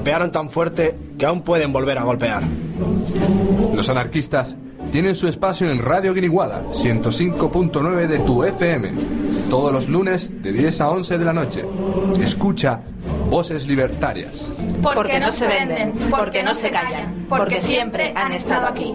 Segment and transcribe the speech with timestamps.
[0.00, 2.42] golpearon tan fuerte que aún pueden volver a golpear.
[3.74, 4.56] Los anarquistas
[4.92, 8.92] tienen su espacio en Radio Guiniguada, 105.9 de tu FM,
[9.50, 11.66] todos los lunes de 10 a 11 de la noche.
[12.18, 12.80] Escucha
[13.28, 14.48] Voces Libertarias.
[14.82, 18.94] Porque no se venden, porque no se callan, porque siempre han estado aquí.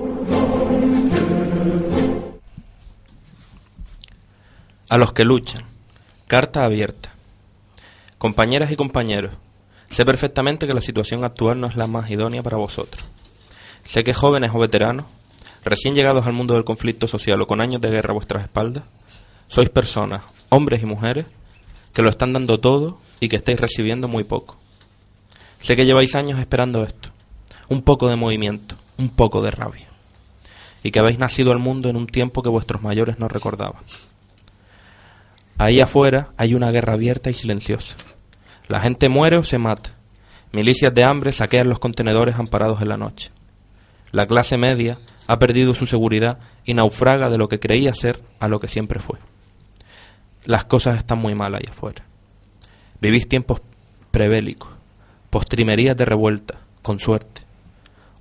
[4.89, 5.61] A los que luchan.
[6.25, 7.11] Carta abierta.
[8.17, 9.33] Compañeras y compañeros,
[9.89, 13.03] sé perfectamente que la situación actual no es la más idónea para vosotros.
[13.83, 15.05] Sé que jóvenes o veteranos,
[15.63, 18.83] recién llegados al mundo del conflicto social o con años de guerra a vuestras espaldas,
[19.47, 21.25] sois personas, hombres y mujeres,
[21.93, 24.57] que lo están dando todo y que estáis recibiendo muy poco.
[25.61, 27.09] Sé que lleváis años esperando esto,
[27.69, 29.87] un poco de movimiento, un poco de rabia,
[30.83, 33.81] y que habéis nacido al mundo en un tiempo que vuestros mayores no recordaban.
[35.57, 37.95] Ahí afuera hay una guerra abierta y silenciosa.
[38.67, 39.91] La gente muere o se mata.
[40.51, 43.31] Milicias de hambre saquean los contenedores amparados en la noche.
[44.11, 48.47] La clase media ha perdido su seguridad y naufraga de lo que creía ser a
[48.47, 49.19] lo que siempre fue.
[50.45, 52.03] Las cosas están muy mal ahí afuera.
[53.01, 53.61] Vivís tiempos
[54.11, 54.69] prebélicos,
[55.29, 57.41] postrimerías de revuelta, con suerte,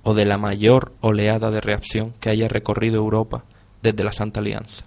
[0.03, 3.43] o de la mayor oleada de reacción que haya recorrido Europa
[3.81, 4.85] desde la Santa Alianza.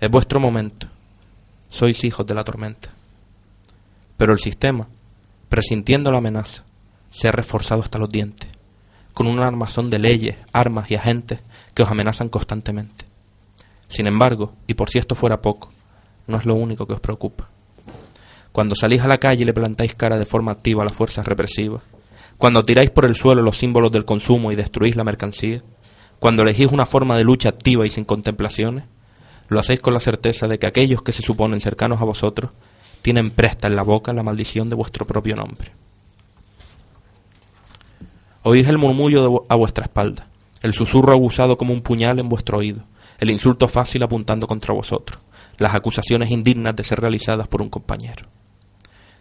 [0.00, 0.86] Es vuestro momento
[1.70, 2.90] sois hijos de la tormenta.
[4.18, 4.88] Pero el sistema,
[5.48, 6.64] presintiendo la amenaza,
[7.10, 8.50] se ha reforzado hasta los dientes,
[9.14, 11.40] con un armazón de leyes, armas y agentes
[11.72, 13.06] que os amenazan constantemente.
[13.86, 15.70] Sin embargo, y por si esto fuera poco,
[16.26, 17.48] no es lo único que os preocupa.
[18.50, 21.24] Cuando salís a la calle y le plantáis cara de forma activa a las fuerzas
[21.24, 21.82] represivas,
[22.38, 25.62] cuando tiráis por el suelo los símbolos del consumo y destruís la mercancía,
[26.18, 28.82] cuando elegís una forma de lucha activa y sin contemplaciones,
[29.48, 32.50] lo hacéis con la certeza de que aquellos que se suponen cercanos a vosotros
[33.02, 35.72] tienen presta en la boca la maldición de vuestro propio nombre.
[38.42, 40.28] Oís el murmullo a vuestra espalda,
[40.62, 42.82] el susurro abusado como un puñal en vuestro oído,
[43.18, 45.20] el insulto fácil apuntando contra vosotros,
[45.58, 48.26] las acusaciones indignas de ser realizadas por un compañero.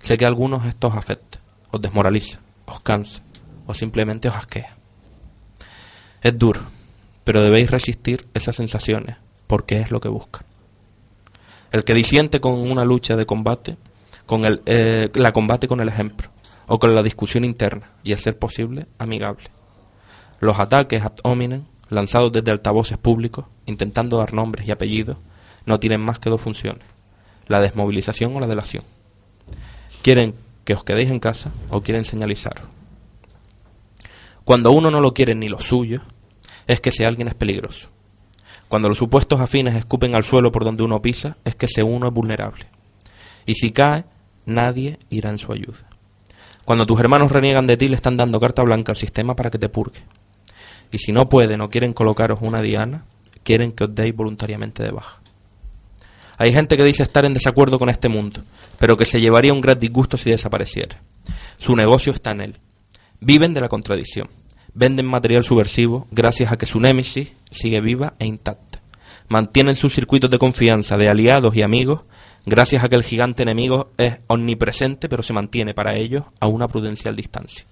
[0.02, 1.40] Sé que a algunos esto os afecta,
[1.72, 3.22] os desmoraliza, os cansa
[3.66, 4.78] o simplemente os asquea.
[6.22, 6.62] Es duro,
[7.24, 9.18] pero debéis resistir esas sensaciones
[9.48, 10.47] porque es lo que buscan.
[11.72, 13.78] El que disiente con una lucha de combate,
[14.26, 16.30] con el, eh, la combate con el ejemplo,
[16.68, 19.50] o con la discusión interna, y a ser posible, amigable.
[20.40, 25.18] Los ataques ad hominem, lanzados desde altavoces públicos, intentando dar nombres y apellidos,
[25.66, 26.84] no tienen más que dos funciones,
[27.48, 28.84] la desmovilización o la delación.
[30.02, 32.66] Quieren que os quedéis en casa o quieren señalizaros.
[34.44, 36.02] Cuando uno no lo quiere ni lo suyo,
[36.68, 37.90] es que si alguien es peligroso.
[38.68, 42.08] Cuando los supuestos afines escupen al suelo por donde uno pisa, es que ese uno
[42.08, 42.66] es vulnerable.
[43.46, 44.06] Y si cae,
[44.46, 45.88] nadie irá en su ayuda.
[46.66, 49.58] Cuando tus hermanos reniegan de ti, le están dando carta blanca al sistema para que
[49.58, 50.02] te purgue.
[50.92, 53.06] Y si no pueden o quieren colocaros una diana,
[53.44, 55.22] quieren que os deis voluntariamente de baja.
[56.38, 58.42] Hay gente que dice estar en desacuerdo con este mundo,
[58.80, 61.02] pero que se llevaría un gran disgusto si desapareciera.
[61.58, 62.60] Su negocio está en él.
[63.22, 64.30] Viven de la contradicción
[64.78, 68.82] venden material subversivo gracias a que su némesis sigue viva e intacta.
[69.30, 72.04] Mantienen sus circuitos de confianza de aliados y amigos
[72.46, 76.68] gracias a que el gigante enemigo es omnipresente pero se mantiene para ellos a una
[76.68, 77.66] prudencial distancia.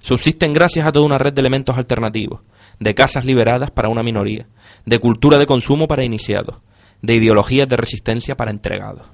[0.00, 2.40] Subsisten gracias a toda una red de elementos alternativos,
[2.78, 4.46] de casas liberadas para una minoría,
[4.86, 6.58] de cultura de consumo para iniciados,
[7.02, 9.06] de ideologías de resistencia para entregados.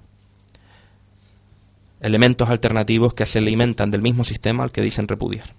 [2.00, 5.54] Elementos alternativos que se alimentan del mismo sistema al que dicen repudiar.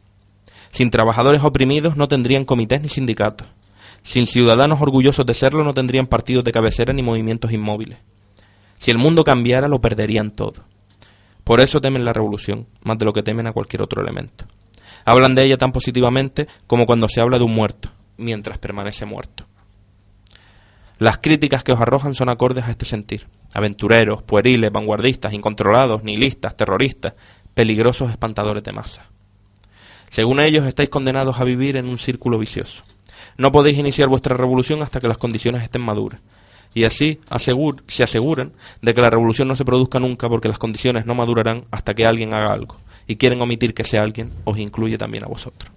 [0.72, 3.47] Sin trabajadores oprimidos no tendrían comités ni sindicatos.
[4.06, 7.98] Sin ciudadanos orgullosos de serlo no tendrían partidos de cabecera ni movimientos inmóviles.
[8.78, 10.64] Si el mundo cambiara lo perderían todo.
[11.44, 14.46] Por eso temen la revolución, más de lo que temen a cualquier otro elemento.
[15.06, 19.48] Hablan de ella tan positivamente como cuando se habla de un muerto, mientras permanece muerto.
[21.00, 23.28] Las críticas que os arrojan son acordes a este sentir.
[23.56, 27.16] Aventureros, pueriles, vanguardistas, incontrolados, nihilistas, terroristas,
[27.56, 29.10] peligrosos espantadores de masa.
[30.10, 32.84] Según ellos, estáis condenados a vivir en un círculo vicioso.
[33.38, 36.22] No podéis iniciar vuestra revolución hasta que las condiciones estén maduras.
[36.74, 37.20] Y así
[37.88, 38.52] se aseguran
[38.82, 42.06] de que la revolución no se produzca nunca porque las condiciones no madurarán hasta que
[42.06, 42.78] alguien haga algo.
[43.08, 45.72] Y quieren omitir que ese alguien os incluye también a vosotros.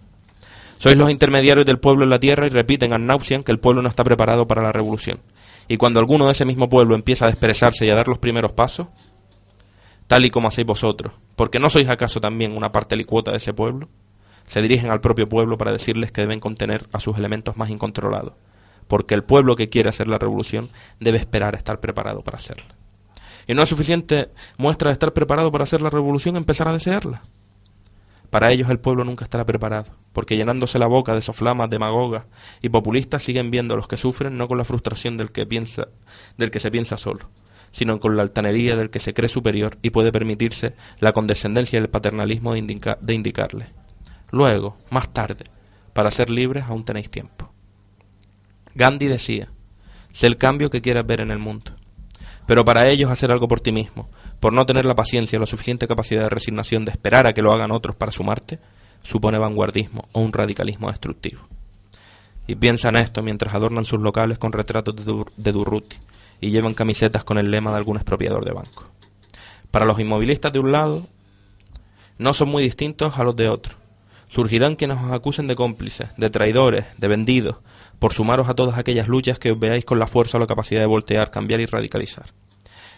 [0.78, 3.82] Sois los intermediarios del pueblo en la tierra y repiten a nauseam que el pueblo
[3.82, 5.20] no está preparado para la revolución.
[5.66, 8.52] Y cuando alguno de ese mismo pueblo empieza a desperezarse y a dar los primeros
[8.52, 8.86] pasos,
[10.06, 13.52] tal y como hacéis vosotros, porque no sois acaso también una parte licuota de ese
[13.52, 13.88] pueblo,
[14.48, 18.34] se dirigen al propio pueblo para decirles que deben contener a sus elementos más incontrolados,
[18.88, 20.68] porque el pueblo que quiere hacer la revolución
[20.98, 22.74] debe esperar a estar preparado para hacerla.
[23.46, 27.22] Y no es suficiente muestra de estar preparado para hacer la revolución empezar a desearla.
[28.30, 32.24] Para ellos el pueblo nunca estará preparado, porque llenándose la boca de soflamas demagogas
[32.60, 35.88] y populistas siguen viendo a los que sufren no con la frustración del que piensa,
[36.36, 37.30] del que se piensa solo,
[37.72, 41.82] sino con la altanería del que se cree superior y puede permitirse la condescendencia y
[41.82, 43.77] el paternalismo de, de indicarle.
[44.30, 45.46] Luego, más tarde,
[45.92, 47.50] para ser libres aún tenéis tiempo.
[48.74, 49.48] Gandhi decía,
[50.12, 51.72] sé el cambio que quieras ver en el mundo.
[52.46, 54.08] Pero para ellos hacer algo por ti mismo,
[54.40, 57.42] por no tener la paciencia o la suficiente capacidad de resignación de esperar a que
[57.42, 58.58] lo hagan otros para sumarte,
[59.02, 61.42] supone vanguardismo o un radicalismo destructivo.
[62.46, 65.96] Y piensan esto mientras adornan sus locales con retratos de, de Durruti
[66.40, 68.86] y llevan camisetas con el lema de algún expropiador de banco.
[69.70, 71.06] Para los inmovilistas de un lado,
[72.16, 73.76] no son muy distintos a los de otro.
[74.28, 77.56] Surgirán quienes os acusen de cómplices, de traidores, de vendidos,
[77.98, 80.80] por sumaros a todas aquellas luchas que os veáis con la fuerza o la capacidad
[80.80, 82.26] de voltear, cambiar y radicalizar.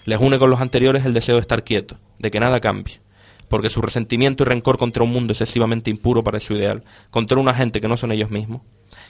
[0.04, 3.00] Les une con los anteriores el deseo de estar quieto, de que nada cambie,
[3.48, 7.54] porque su resentimiento y rencor contra un mundo excesivamente impuro para su ideal, contra una
[7.54, 8.62] gente que no son ellos mismos,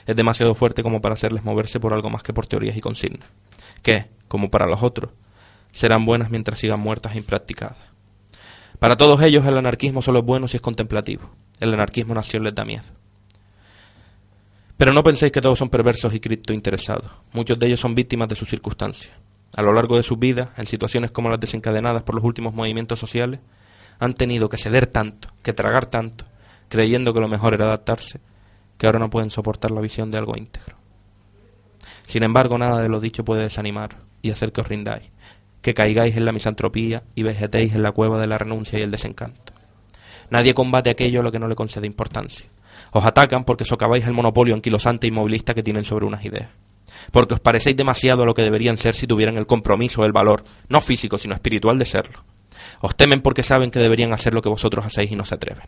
[0.05, 3.27] es demasiado fuerte como para hacerles moverse por algo más que por teorías y consignas,
[3.81, 5.11] que, como para los otros,
[5.71, 7.77] serán buenas mientras sigan muertas e impracticadas.
[8.79, 11.29] Para todos ellos el anarquismo solo es bueno si es contemplativo.
[11.61, 12.83] El anarquismo nació da miedo.
[14.75, 17.11] Pero no penséis que todos son perversos y criptointeresados.
[17.33, 19.13] Muchos de ellos son víctimas de sus circunstancias.
[19.55, 22.99] A lo largo de sus vidas, en situaciones como las desencadenadas por los últimos movimientos
[22.99, 23.41] sociales,
[23.99, 26.25] han tenido que ceder tanto, que tragar tanto,
[26.67, 28.19] creyendo que lo mejor era adaptarse,
[28.79, 30.77] que ahora no pueden soportar la visión de algo íntegro.
[32.07, 35.11] Sin embargo, nada de lo dicho puede desanimar y hacer que os rindáis,
[35.61, 38.89] que caigáis en la misantropía y vegetéis en la cueva de la renuncia y el
[38.89, 39.50] desencanto.
[40.31, 42.47] Nadie combate aquello a lo que no le concede importancia.
[42.93, 46.49] Os atacan porque socaváis el monopolio anquilosante y movilista que tienen sobre unas ideas.
[47.11, 50.43] Porque os parecéis demasiado a lo que deberían ser si tuvieran el compromiso el valor,
[50.69, 52.23] no físico, sino espiritual de serlo.
[52.79, 55.67] Os temen porque saben que deberían hacer lo que vosotros hacéis y no se atreven.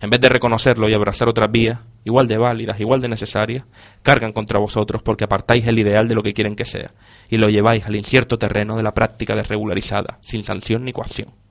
[0.00, 3.64] En vez de reconocerlo y abrazar otras vías, igual de válidas, igual de necesarias,
[4.02, 6.92] cargan contra vosotros porque apartáis el ideal de lo que quieren que sea
[7.28, 11.41] y lo lleváis al incierto terreno de la práctica desregularizada, sin sanción ni coacción.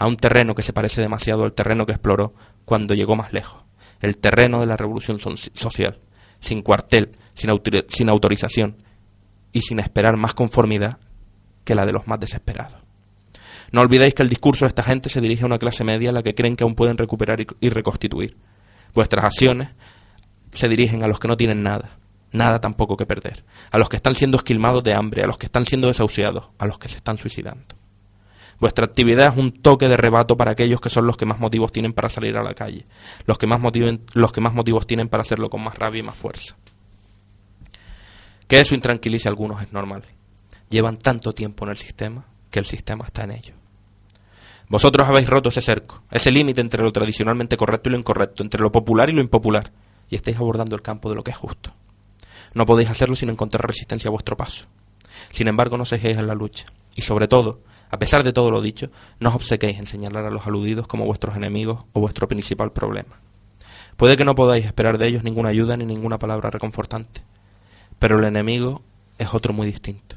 [0.00, 2.32] A un terreno que se parece demasiado al terreno que exploró
[2.64, 3.62] cuando llegó más lejos,
[4.00, 5.98] el terreno de la revolución social,
[6.40, 8.82] sin cuartel, sin, autorización
[9.52, 10.96] y sin esperar más conformidad
[11.64, 12.78] que la de los más desesperados.
[13.72, 16.14] No olvidéis que el discurso de esta gente se dirige a una clase media a
[16.14, 18.38] la que creen que aún pueden recuperar y reconstituir.
[18.94, 19.68] Vuestras acciones
[20.50, 21.98] se dirigen a los que no tienen nada,
[22.32, 25.44] nada tampoco que perder, a los que están siendo esquilmados de hambre, a los que
[25.44, 27.79] están siendo desahuciados, a los que se están suicidando.
[28.60, 31.72] Vuestra actividad es un toque de rebato para aquellos que son los que más motivos
[31.72, 32.84] tienen para salir a la calle,
[33.24, 33.60] los que más,
[34.12, 36.56] los que más motivos tienen para hacerlo con más rabia y más fuerza.
[38.46, 40.02] Que eso intranquilice a algunos es normal.
[40.68, 43.56] Llevan tanto tiempo en el sistema que el sistema está en ellos.
[44.68, 48.60] Vosotros habéis roto ese cerco, ese límite entre lo tradicionalmente correcto y lo incorrecto, entre
[48.60, 49.72] lo popular y lo impopular,
[50.08, 51.72] y estáis abordando el campo de lo que es justo.
[52.54, 54.66] No podéis hacerlo sin encontrar resistencia a vuestro paso.
[55.32, 57.60] Sin embargo, no cejéis en la lucha, y sobre todo,
[57.90, 61.04] a pesar de todo lo dicho, no os obsequéis en señalar a los aludidos como
[61.04, 63.18] vuestros enemigos o vuestro principal problema.
[63.96, 67.22] Puede que no podáis esperar de ellos ninguna ayuda ni ninguna palabra reconfortante,
[67.98, 68.82] pero el enemigo
[69.18, 70.16] es otro muy distinto.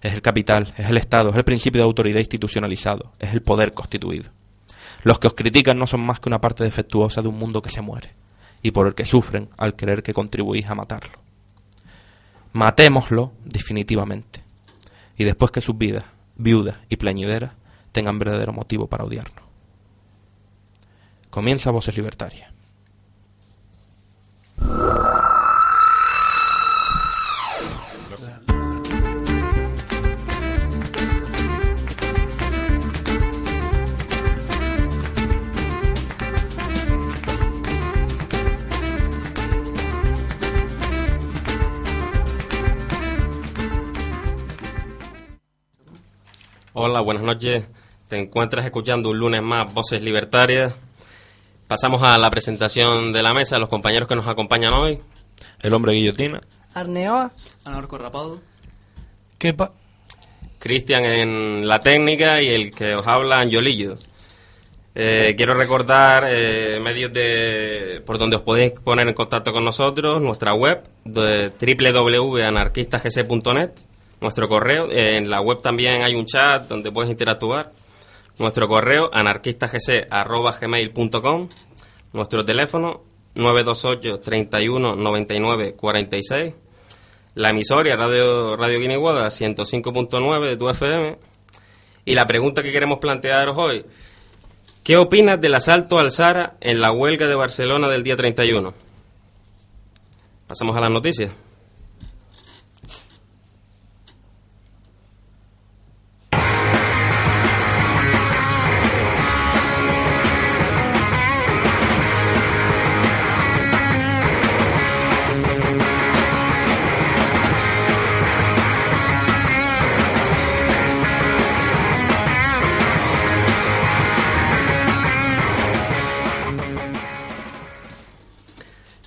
[0.00, 3.74] Es el capital, es el Estado, es el principio de autoridad institucionalizado, es el poder
[3.74, 4.30] constituido.
[5.02, 7.70] Los que os critican no son más que una parte defectuosa de un mundo que
[7.70, 8.10] se muere,
[8.62, 11.18] y por el que sufren al querer que contribuís a matarlo.
[12.52, 14.40] Matémoslo definitivamente,
[15.16, 16.04] y después que sus vidas
[16.36, 17.52] viudas y plañideras
[17.92, 19.44] tengan verdadero motivo para odiarnos.
[21.30, 22.52] Comienza Voces Libertarias.
[46.84, 47.64] Hola, buenas noches.
[48.08, 50.74] Te encuentras escuchando un lunes más Voces Libertarias.
[51.68, 54.98] Pasamos a la presentación de la mesa, los compañeros que nos acompañan hoy.
[55.60, 56.40] El hombre guillotina.
[56.74, 57.30] Arneoa.
[57.64, 58.40] Anarco Rapado.
[59.38, 59.70] Kepa.
[60.58, 63.96] Cristian en la técnica y el que os habla, Angiolillo.
[64.96, 70.20] Eh, quiero recordar eh, medios de por donde os podéis poner en contacto con nosotros,
[70.20, 73.70] nuestra web de www.anarquistasgc.net
[74.22, 74.90] nuestro correo.
[74.90, 77.70] Eh, en la web también hay un chat donde puedes interactuar.
[78.38, 81.48] Nuestro correo anarquistasgc.gmail.com
[82.14, 83.02] Nuestro teléfono
[83.34, 86.54] 928 31 99 46.
[87.34, 91.18] La emisora Radio, Radio Guiniguada 105.9 de tu FM.
[92.04, 93.86] Y la pregunta que queremos plantearos hoy,
[94.82, 98.74] ¿Qué opinas del asalto al Sara en la huelga de Barcelona del día 31?
[100.48, 101.30] Pasamos a las noticias.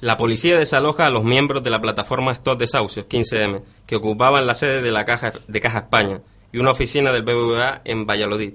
[0.05, 4.53] La policía desaloja a los miembros de la plataforma Stop Desahucios 15M, que ocupaban la
[4.53, 6.21] sede de la Caja, de Caja España
[6.51, 8.53] y una oficina del BBVA en Valladolid,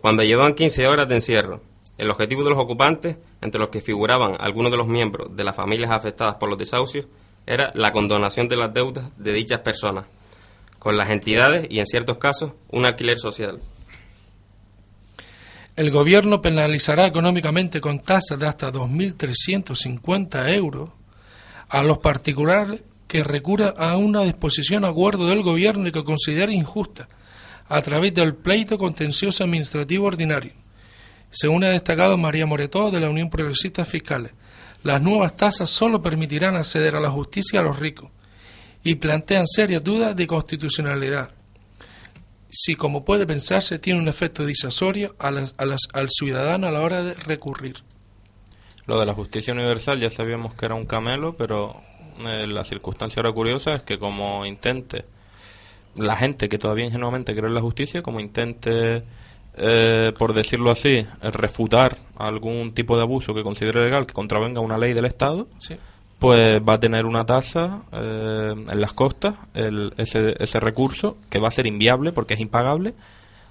[0.00, 1.60] cuando llevaban 15 horas de encierro.
[1.96, 5.54] El objetivo de los ocupantes, entre los que figuraban algunos de los miembros de las
[5.54, 7.06] familias afectadas por los desahucios,
[7.46, 10.06] era la condonación de las deudas de dichas personas,
[10.80, 13.60] con las entidades y, en ciertos casos, un alquiler social.
[15.78, 20.90] El gobierno penalizará económicamente con tasas de hasta 2.350 euros
[21.68, 26.52] a los particulares que recurran a una disposición o acuerdo del gobierno y que considere
[26.52, 27.08] injusta
[27.68, 30.50] a través del pleito contencioso administrativo ordinario.
[31.30, 34.32] Según ha destacado María Moretó de la Unión Progresista Fiscales,
[34.82, 38.10] las nuevas tasas solo permitirán acceder a la justicia a los ricos
[38.82, 41.37] y plantean serias dudas de constitucionalidad
[42.50, 46.70] si, como puede pensarse, tiene un efecto disuasorio a las, a las, al ciudadano a
[46.70, 47.82] la hora de recurrir.
[48.86, 51.82] Lo de la justicia universal ya sabíamos que era un camelo, pero
[52.26, 55.04] eh, la circunstancia ahora curiosa es que como intente
[55.94, 59.02] la gente que todavía ingenuamente cree en la justicia, como intente,
[59.56, 64.78] eh, por decirlo así, refutar algún tipo de abuso que considere legal, que contravenga una
[64.78, 65.76] ley del Estado, Sí.
[66.18, 71.38] Pues va a tener una tasa eh, en las costas, el- ese, ese recurso, que
[71.38, 72.94] va a ser inviable porque es impagable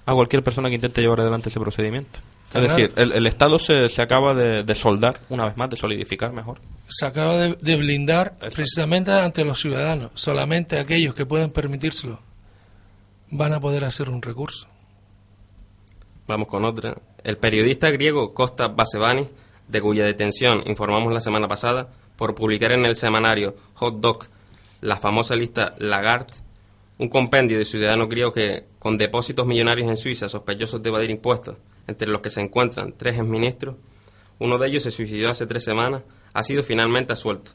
[0.06, 2.18] a cualquier persona que intente llevar adelante ese procedimiento.
[2.18, 2.68] Es Claro.
[2.68, 6.32] decir, el, el Estado se, se acaba de, de soldar, una vez más, de solidificar
[6.32, 6.58] mejor.
[6.88, 10.10] Se acaba de, de blindar precisamente ante los ciudadanos.
[10.14, 12.18] Solamente aquellos que pueden permitírselo
[13.30, 14.66] van a poder hacer un recurso.
[16.26, 16.96] Vamos con otra.
[17.24, 19.28] El periodista griego Kostas Basevanis,
[19.66, 24.24] de cuya detención informamos la semana pasada, por publicar en el semanario Hot Dog
[24.80, 26.34] la famosa lista Lagarde,
[26.98, 31.56] un compendio de ciudadanos griegos que, con depósitos millonarios en Suiza sospechosos de evadir impuestos,
[31.86, 33.76] entre los que se encuentran tres exministros,
[34.40, 37.52] uno de ellos se suicidó hace tres semanas, ha sido finalmente absuelto.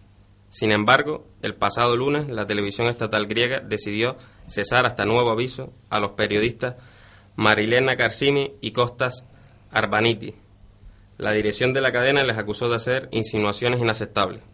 [0.49, 4.15] Sin embargo, el pasado lunes la televisión estatal griega decidió
[4.47, 6.75] cesar hasta nuevo aviso a los periodistas
[7.35, 9.25] Marilena Karsimi y Costas
[9.71, 10.35] Arbaniti.
[11.17, 14.52] La dirección de la cadena les acusó de hacer insinuaciones inaceptables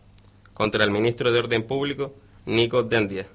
[0.60, 2.14] contra el ministro de Orden Público,
[2.46, 3.26] Nico Dendia.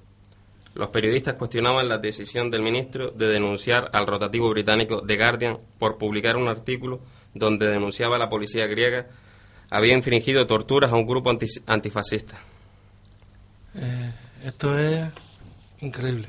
[0.74, 5.96] Los periodistas cuestionaban la decisión del ministro de denunciar al rotativo británico The Guardian por
[5.96, 7.00] publicar un artículo
[7.32, 9.06] donde denunciaba a la policía griega
[9.70, 12.38] había infringido torturas a un grupo anti- antifascista.
[13.74, 14.12] Eh,
[14.44, 15.06] esto es
[15.80, 16.28] increíble.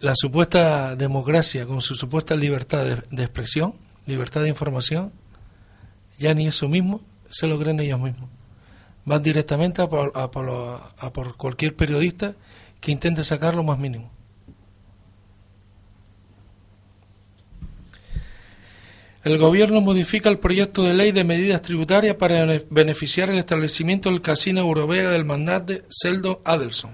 [0.00, 3.72] La supuesta democracia con su supuesta libertad de, de expresión,
[4.04, 5.12] libertad de información,
[6.18, 7.00] ya ni eso mismo
[7.30, 8.28] se lo creen ellos mismos.
[9.04, 12.34] Van directamente a por, cualquier periodista
[12.80, 14.10] que intente sacar lo más mínimo.
[19.24, 24.10] El Gobierno modifica el proyecto de ley de medidas tributarias para bene- beneficiar el establecimiento
[24.10, 26.90] del Casino Europeo del magnate Sheldon Adelson,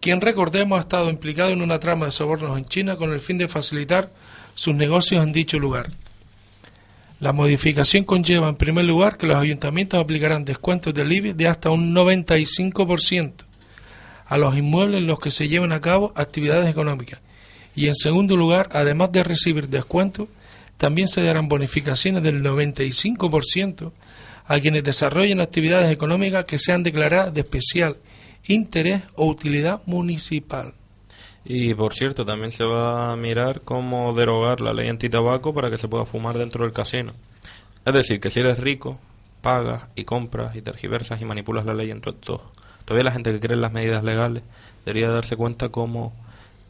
[0.00, 3.36] quien recordemos ha estado implicado en una trama de sobornos en China con el fin
[3.36, 4.10] de facilitar
[4.54, 5.90] sus negocios en dicho lugar.
[7.22, 11.70] La modificación conlleva, en primer lugar, que los ayuntamientos aplicarán descuentos del IBI de hasta
[11.70, 13.32] un 95%
[14.26, 17.20] a los inmuebles en los que se lleven a cabo actividades económicas.
[17.76, 20.30] Y en segundo lugar, además de recibir descuentos,
[20.78, 23.92] también se darán bonificaciones del 95%
[24.44, 27.98] a quienes desarrollen actividades económicas que sean declaradas de especial
[28.48, 30.74] interés o utilidad municipal.
[31.44, 35.78] Y por cierto, también se va a mirar cómo derogar la ley antitabaco para que
[35.78, 37.12] se pueda fumar dentro del casino.
[37.84, 38.98] Es decir, que si eres rico,
[39.40, 42.50] pagas y compras y tergiversas y manipulas la ley en tu antojo.
[42.84, 44.42] Todavía la gente que cree en las medidas legales
[44.84, 46.12] debería darse cuenta cómo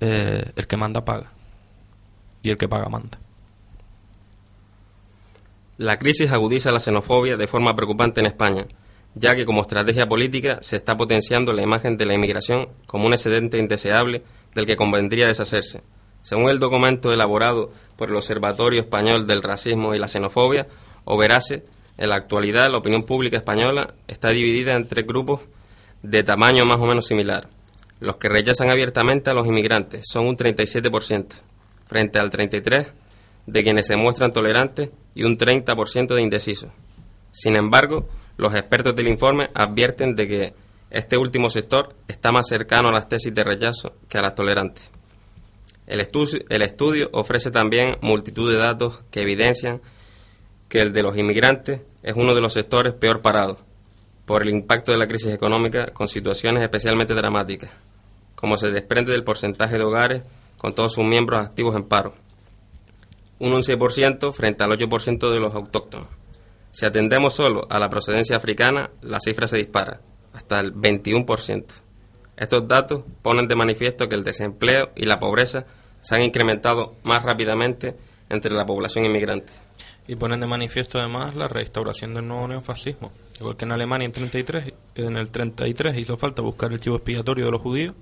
[0.00, 1.30] eh, el que manda paga
[2.42, 3.18] y el que paga manda.
[5.78, 8.66] La crisis agudiza la xenofobia de forma preocupante en España,
[9.14, 13.14] ya que como estrategia política se está potenciando la imagen de la inmigración como un
[13.14, 14.22] excedente indeseable
[14.54, 15.82] del que convendría deshacerse.
[16.22, 20.66] Según el documento elaborado por el Observatorio Español del Racismo y la Xenofobia,
[21.04, 21.64] o Verase,
[21.98, 25.40] en la actualidad la opinión pública española está dividida entre grupos
[26.02, 27.48] de tamaño más o menos similar.
[28.00, 31.26] Los que rechazan abiertamente a los inmigrantes son un 37%,
[31.86, 32.86] frente al 33%
[33.46, 36.70] de quienes se muestran tolerantes y un 30% de indecisos.
[37.32, 40.54] Sin embargo, los expertos del informe advierten de que
[40.92, 44.90] este último sector está más cercano a las tesis de rechazo que a las tolerantes.
[45.86, 49.80] El, estudio ofrece también multitud de datos que evidencian
[50.68, 53.58] que el de los inmigrantes es uno de los sectores peor parados
[54.26, 57.70] por el impacto de la crisis económica con situaciones especialmente dramáticas,
[58.34, 60.22] como se desprende del porcentaje de hogares
[60.58, 62.14] con todos sus miembros activos en paro,
[63.38, 66.06] un 11% frente al 8% de los autóctonos.
[66.70, 70.00] Si atendemos solo a la procedencia africana, la cifra se dispara,
[70.32, 71.64] hasta el 21%.
[72.36, 75.66] Estos datos ponen de manifiesto que el desempleo y la pobreza
[76.00, 77.94] se han incrementado más rápidamente
[78.28, 79.52] entre la población inmigrante.
[80.08, 83.12] Y ponen de manifiesto además la restauración del nuevo neofascismo.
[83.38, 87.44] Igual que en Alemania en, 33, en el 33 hizo falta buscar el chivo expiatorio
[87.44, 87.94] de los judíos,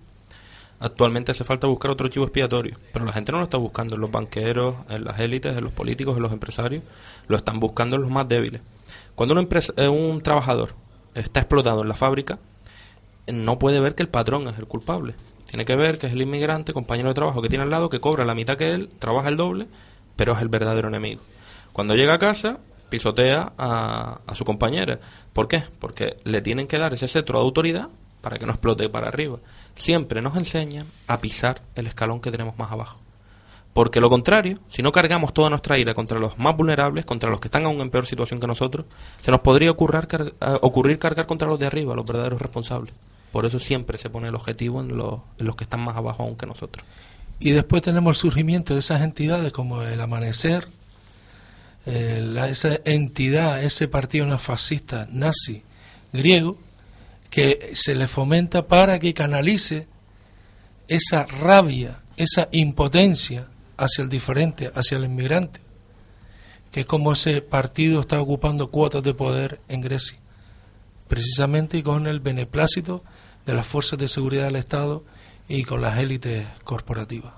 [0.79, 2.77] actualmente hace falta buscar otro chivo expiatorio.
[2.93, 5.73] Pero la gente no lo está buscando en los banqueros, en las élites, en los
[5.73, 6.83] políticos, en los empresarios,
[7.29, 8.63] lo están buscando en los más débiles.
[9.15, 10.71] Cuando empresa, eh, un trabajador
[11.15, 12.39] está explotado en la fábrica,
[13.27, 15.15] no puede ver que el patrón es el culpable.
[15.45, 18.01] Tiene que ver que es el inmigrante, compañero de trabajo que tiene al lado, que
[18.01, 19.67] cobra la mitad que él, trabaja el doble,
[20.17, 21.23] pero es el verdadero enemigo.
[21.73, 25.01] Cuando llega a casa, pisotea a, su compañera.
[25.33, 25.65] ¿Por qué?
[25.79, 27.89] Porque le tienen que dar ese cetro de autoridad
[28.21, 29.39] para que no explote para arriba.
[29.77, 33.00] Siempre nos enseñan a pisar el escalón que tenemos más abajo.
[33.73, 37.39] Porque lo contrario, si no cargamos toda nuestra ira contra los más vulnerables, contra los
[37.39, 38.87] que están aún en peor situación que nosotros,
[39.23, 42.93] se nos podría ocurrir, eh, ocurrir cargar contra los de arriba, los verdaderos responsables.
[43.31, 45.21] Por eso siempre se pone el objetivo en los,
[45.57, 46.85] que están más abajo aún que nosotros.
[47.39, 50.67] Y después tenemos el surgimiento de esas entidades como el Amanecer,
[51.87, 55.63] eh, esa entidad, ese partido fascista nazi
[56.13, 56.59] griego,
[57.31, 59.87] que se le fomenta para que canalice
[60.89, 63.47] esa rabia, esa impotencia
[63.81, 65.61] hacia el diferente, hacia el inmigrante,
[66.71, 70.19] que es como ese partido está ocupando cuotas de poder en Grecia,
[71.09, 73.03] precisamente con el beneplácito
[73.47, 75.03] de las fuerzas de seguridad del Estado
[75.49, 77.33] y con las élites corporativas.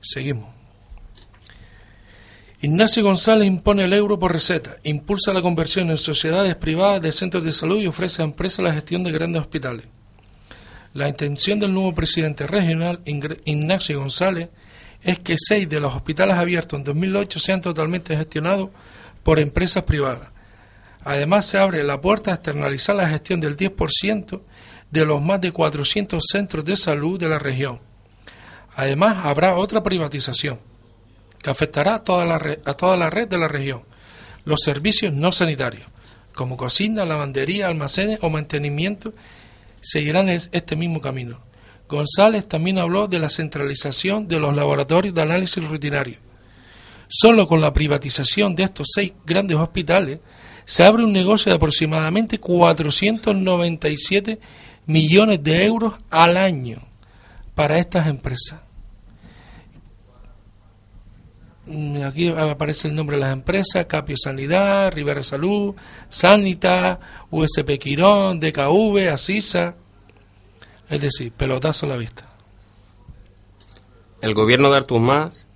[0.00, 0.48] Seguimos.
[2.62, 7.42] Ignacio González impone el euro por receta, impulsa la conversión en sociedades privadas de centros
[7.42, 9.86] de salud y ofrece a empresas la gestión de grandes hospitales.
[10.92, 14.48] La intención del nuevo presidente regional, Ignacio González,
[15.02, 18.70] es que seis de los hospitales abiertos en 2008 sean totalmente gestionados
[19.22, 20.30] por empresas privadas.
[21.02, 24.40] Además, se abre la puerta a externalizar la gestión del 10%
[24.90, 27.78] de los más de 400 centros de salud de la región.
[28.74, 30.58] Además, habrá otra privatización
[31.42, 33.82] que afectará a toda la red, a toda la red de la región.
[34.44, 35.86] Los servicios no sanitarios,
[36.34, 39.14] como cocina, lavandería, almacenes o mantenimiento,
[39.80, 41.40] seguirán este mismo camino.
[41.88, 46.18] González también habló de la centralización de los laboratorios de análisis rutinario.
[47.08, 50.20] Solo con la privatización de estos seis grandes hospitales
[50.64, 54.38] se abre un negocio de aproximadamente 497
[54.86, 56.86] millones de euros al año
[57.56, 58.60] para estas empresas.
[61.59, 61.59] Mm,
[62.04, 65.74] aquí aparece el nombre de las empresas, Capio Sanidad, Rivera Salud,
[66.08, 66.98] Sanita,
[67.30, 69.76] USP Quirón, DKV, Asisa,
[70.88, 72.28] es decir, pelotazo a la vista.
[74.20, 75.46] El gobierno de Artur Mas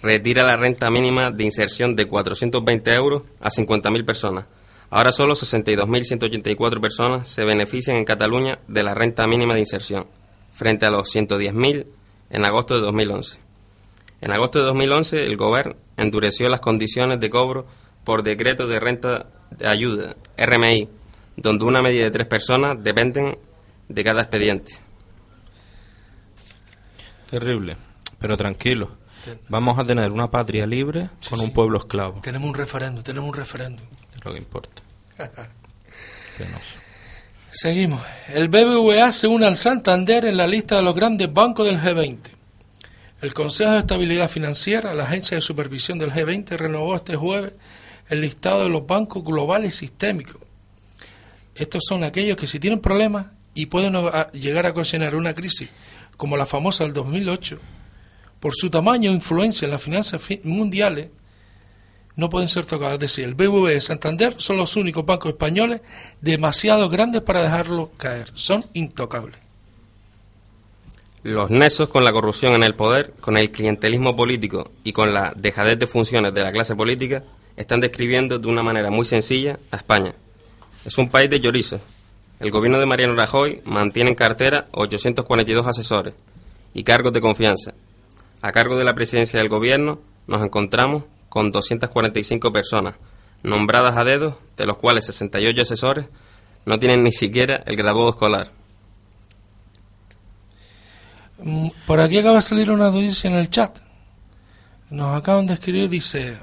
[0.00, 4.44] retira la renta mínima de inserción de 420 euros a 50.000 personas.
[4.90, 10.06] Ahora solo 62.184 personas se benefician en Cataluña de la renta mínima de inserción,
[10.52, 11.86] frente a los 110.000
[12.30, 13.51] en agosto de 2011.
[14.22, 17.66] En agosto de 2011, el Gobierno endureció las condiciones de cobro
[18.04, 20.88] por decreto de renta de ayuda, RMI,
[21.36, 23.36] donde una media de tres personas dependen
[23.88, 24.74] de cada expediente.
[27.28, 27.76] Terrible,
[28.20, 28.92] pero tranquilo.
[29.48, 32.20] Vamos a tener una patria libre con un pueblo esclavo.
[32.20, 33.86] Tenemos un referendo, tenemos un referéndum.
[34.14, 34.82] Es lo que importa.
[37.50, 38.00] Seguimos.
[38.28, 42.41] El BBVA se une al Santander en la lista de los grandes bancos del G20.
[43.22, 47.52] El Consejo de Estabilidad Financiera, la agencia de supervisión del G20, renovó este jueves
[48.08, 50.42] el listado de los bancos globales sistémicos.
[51.54, 53.94] Estos son aquellos que si tienen problemas y pueden
[54.32, 55.68] llegar a ocasionar una crisis
[56.16, 57.60] como la famosa del 2008,
[58.40, 61.10] por su tamaño e influencia en las finanzas mundiales,
[62.16, 62.94] no pueden ser tocados.
[62.94, 65.80] Es decir, el BBVA y Santander son los únicos bancos españoles
[66.20, 68.32] demasiado grandes para dejarlos caer.
[68.34, 69.41] Son intocables.
[71.22, 75.32] Los nexos con la corrupción en el poder, con el clientelismo político y con la
[75.36, 77.22] dejadez de funciones de la clase política
[77.56, 80.14] están describiendo de una manera muy sencilla a España.
[80.84, 81.80] Es un país de llorizos.
[82.40, 86.14] El gobierno de Mariano Rajoy mantiene en cartera 842 asesores
[86.74, 87.72] y cargos de confianza.
[88.40, 92.96] a cargo de la presidencia del gobierno, nos encontramos con 245 personas,
[93.44, 96.06] nombradas a dedo, de los cuales 68 asesores
[96.66, 98.50] no tienen ni siquiera el graduado escolar.
[101.44, 103.78] Mm, por aquí acaba de salir una noticia en el chat.
[104.90, 106.38] Nos acaban de escribir, dice,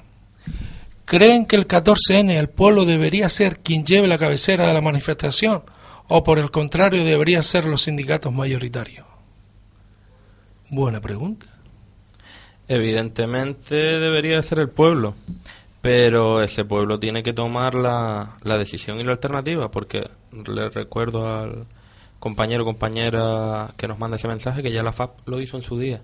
[1.06, 5.64] ¿creen que el 14N, el pueblo, debería ser quien lleve la cabecera de la manifestación?
[6.08, 9.06] ¿O por el contrario, deberían ser los sindicatos mayoritarios?
[10.72, 11.46] Buena pregunta.
[12.68, 15.16] Evidentemente debería ser el pueblo,
[15.82, 21.28] pero ese pueblo tiene que tomar la, la decisión y la alternativa, porque le recuerdo
[21.28, 21.66] al
[22.20, 25.64] compañero o compañera que nos manda ese mensaje que ya la FAP lo hizo en
[25.64, 26.02] su día,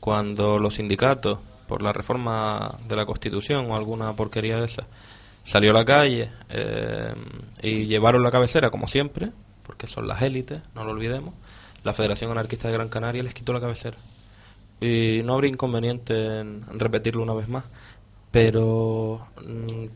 [0.00, 4.86] cuando los sindicatos, por la reforma de la Constitución o alguna porquería de esa,
[5.42, 7.14] salió a la calle eh,
[7.62, 9.32] y llevaron la cabecera, como siempre,
[9.64, 11.34] porque son las élites, no lo olvidemos,
[11.82, 13.96] la Federación Anarquista de Gran Canaria les quitó la cabecera.
[14.80, 17.64] Y no habría inconveniente en repetirlo una vez más,
[18.30, 19.86] pero mm,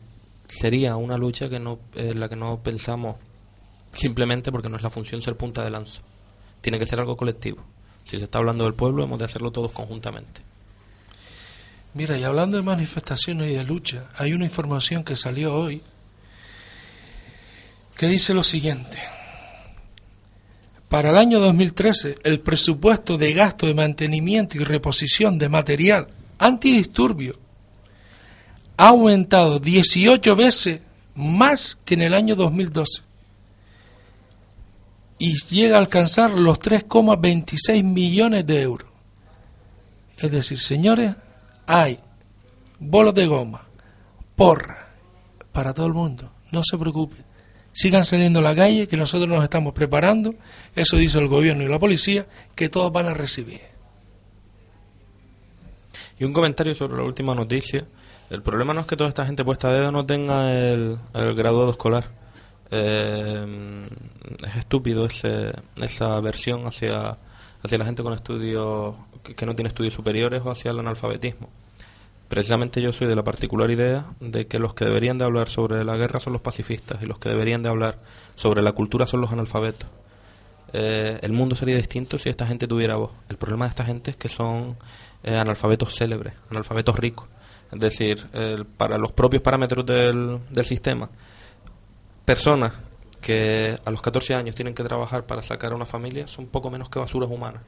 [0.47, 3.17] sería una lucha que no, en la que no pensamos
[3.93, 6.01] simplemente porque no es la función ser punta de lanza.
[6.61, 7.63] Tiene que ser algo colectivo.
[8.05, 10.41] Si se está hablando del pueblo, hemos de hacerlo todos conjuntamente.
[11.93, 15.81] Mira, y hablando de manifestaciones y de lucha, hay una información que salió hoy
[17.97, 18.97] que dice lo siguiente.
[20.87, 27.37] Para el año 2013, el presupuesto de gasto de mantenimiento y reposición de material antidisturbio
[28.77, 30.81] ha aumentado 18 veces
[31.15, 33.10] más que en el año 2012
[35.21, 38.89] y llega a alcanzar los 3,26 millones de euros.
[40.17, 41.15] Es decir, señores,
[41.67, 41.99] hay
[42.79, 43.61] bolos de goma,
[44.35, 44.87] porra,
[45.51, 46.31] para todo el mundo.
[46.51, 47.23] No se preocupen.
[47.71, 50.33] Sigan saliendo a la calle, que nosotros nos estamos preparando.
[50.75, 53.61] Eso dice el gobierno y la policía, que todos van a recibir.
[56.17, 57.85] Y un comentario sobre la última noticia.
[58.31, 61.35] El problema no es que toda esta gente puesta a dedo no tenga el, el
[61.35, 62.20] graduado escolar.
[62.73, 63.85] Eh,
[64.43, 67.17] es estúpido ese, esa versión hacia,
[67.61, 68.95] hacia la gente con estudios
[69.35, 71.49] que, no tiene estudios superiores o hacia el analfabetismo.
[72.29, 75.83] Precisamente yo soy de la particular idea de que los que deberían de hablar sobre
[75.83, 77.99] la guerra son los pacifistas y los que deberían de hablar
[78.35, 79.89] sobre la cultura son los analfabetos.
[80.71, 83.11] Eh, el mundo sería distinto si esta gente tuviera voz.
[83.27, 84.77] El problema de esta gente es que son
[85.23, 87.27] eh, analfabetos célebres, analfabetos ricos.
[87.69, 88.27] Es decir,
[88.75, 91.09] para los propios parámetros del, del sistema,
[92.25, 92.73] personas
[93.21, 96.69] que a los 14 años tienen que trabajar para sacar a una familia son poco
[96.69, 97.61] menos que basuras humanas.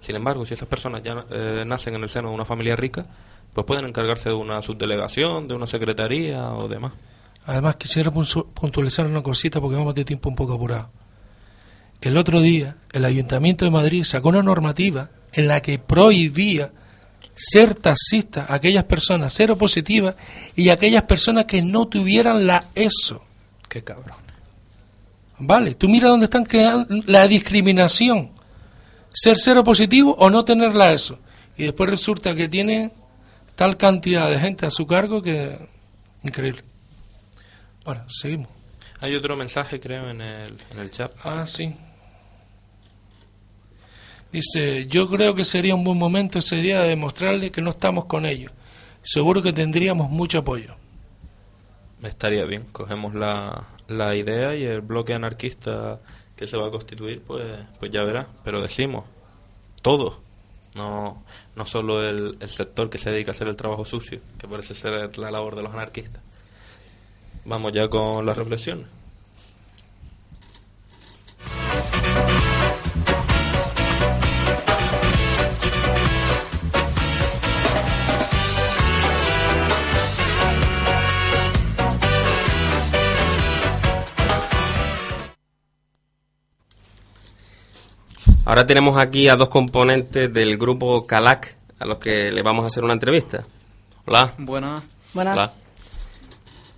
[0.00, 3.06] Sin embargo, si esas personas ya eh, nacen en el seno de una familia rica,
[3.52, 6.92] pues pueden encargarse de una subdelegación, de una secretaría o demás.
[7.46, 10.90] Además, quisiera puntualizar una cosita porque vamos de tiempo un poco apurado.
[12.00, 16.72] El otro día, el Ayuntamiento de Madrid sacó una normativa en la que prohibía
[17.34, 20.14] ser taxista aquellas personas cero positivas
[20.54, 23.24] y aquellas personas que no tuvieran la ESO.
[23.74, 24.18] Qué cabrón.
[25.36, 28.30] Vale, tú mira dónde están creando la discriminación.
[29.12, 31.18] Ser cero positivo o no tener la ESO.
[31.56, 32.92] Y después resulta que tiene
[33.56, 35.58] tal cantidad de gente a su cargo que...
[36.22, 36.62] Increíble.
[37.84, 38.46] Bueno, seguimos.
[39.00, 41.10] Hay otro mensaje, creo, en el, en el chat.
[41.24, 41.74] Ah, sí.
[44.30, 48.04] Dice, yo creo que sería un buen momento ese día de demostrarle que no estamos
[48.04, 48.52] con ellos.
[49.02, 50.76] Seguro que tendríamos mucho apoyo.
[52.04, 52.64] Estaría bien.
[52.72, 56.00] Cogemos la, la idea y el bloque anarquista
[56.36, 57.44] que se va a constituir, pues,
[57.78, 58.26] pues ya verá.
[58.44, 59.04] Pero decimos,
[59.82, 60.18] todos.
[60.74, 61.22] No,
[61.54, 64.74] no solo el, el sector que se dedica a hacer el trabajo sucio, que parece
[64.74, 66.20] ser la labor de los anarquistas.
[67.44, 68.86] Vamos ya con las reflexiones.
[88.54, 92.68] Ahora tenemos aquí a dos componentes del grupo CALAC, a los que le vamos a
[92.68, 93.42] hacer una entrevista.
[94.06, 94.32] Hola.
[94.38, 94.80] Buenas.
[95.12, 95.52] Hola.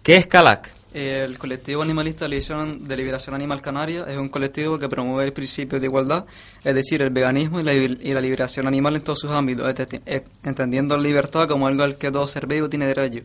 [0.03, 0.73] ¿Qué es CALAC?
[0.95, 5.35] El colectivo animalista de liberación, de liberación Animal Canaria es un colectivo que promueve el
[5.35, 6.25] principio de igualdad,
[6.65, 10.25] es decir, el veganismo y la, y la liberación animal en todos sus ámbitos, ent-
[10.45, 13.21] entendiendo la libertad como algo al que todo ser vivo tiene derecho.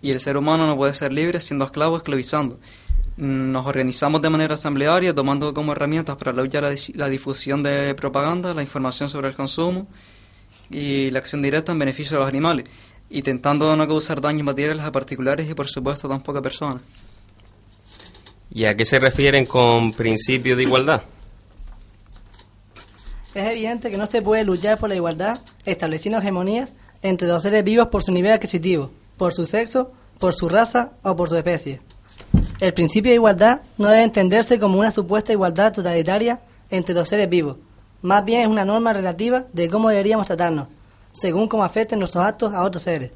[0.00, 2.58] Y el ser humano no puede ser libre siendo esclavo o esclavizando.
[3.16, 7.94] Nos organizamos de manera asamblearia, tomando como herramientas para la lucha la, la difusión de
[7.94, 9.86] propaganda, la información sobre el consumo
[10.70, 12.66] y la acción directa en beneficio de los animales,
[13.10, 16.82] intentando no causar daños materiales a particulares y por supuesto tampoco a personas.
[18.50, 21.02] ¿Y a qué se refieren con principio de igualdad?
[23.34, 27.64] Es evidente que no se puede luchar por la igualdad estableciendo hegemonías entre los seres
[27.64, 31.80] vivos por su nivel adquisitivo, por su sexo, por su raza o por su especie.
[32.62, 36.38] El principio de igualdad no debe entenderse como una supuesta igualdad totalitaria
[36.70, 37.56] entre los seres vivos,
[38.02, 40.68] más bien es una norma relativa de cómo deberíamos tratarnos,
[41.10, 43.10] según cómo afecten nuestros actos a otros seres.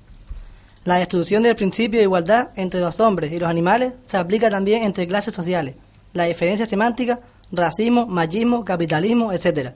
[0.85, 4.82] La destrucción del principio de igualdad entre los hombres y los animales se aplica también
[4.82, 5.76] entre clases sociales.
[6.12, 7.20] La diferencia semántica,
[7.52, 9.74] racismo, machismo, capitalismo, etc.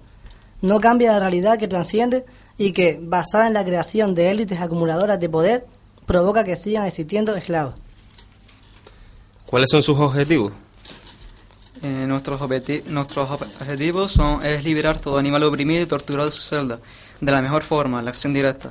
[0.63, 2.27] No cambia la realidad que transciende
[2.59, 5.67] y que, basada en la creación de élites acumuladoras de poder,
[6.07, 7.77] provoca que sigan existiendo esclavos.
[9.51, 10.53] ¿Cuáles son sus objetivos?
[11.83, 16.79] Eh, nuestros, objetivos son es liberar todo animal oprimido y torturado de su celda
[17.21, 18.71] de la mejor forma, la acción directa.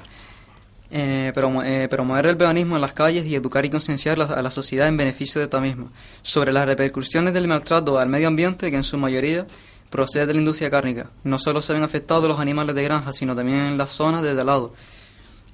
[0.90, 4.88] Eh, eh, promover el veganismo en las calles y educar y concienciar a la sociedad
[4.88, 8.84] en beneficio de esta misma, sobre las repercusiones del maltrato al medio ambiente que en
[8.84, 9.46] su mayoría
[9.90, 11.12] procede de la industria cárnica.
[11.26, 14.34] No solo se ven afectados los animales de granja, sino también en las zonas de
[14.46, 14.72] lado,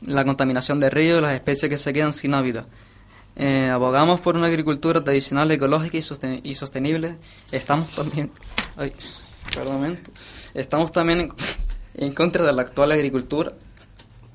[0.01, 2.67] la contaminación de ríos y las especies que se quedan sin hábitat.
[3.37, 7.17] Eh, abogamos por una agricultura tradicional, ecológica y, sostenible.
[7.51, 8.31] Estamos también,
[10.53, 11.29] estamos también
[11.95, 13.53] en, contra de la actual agricultura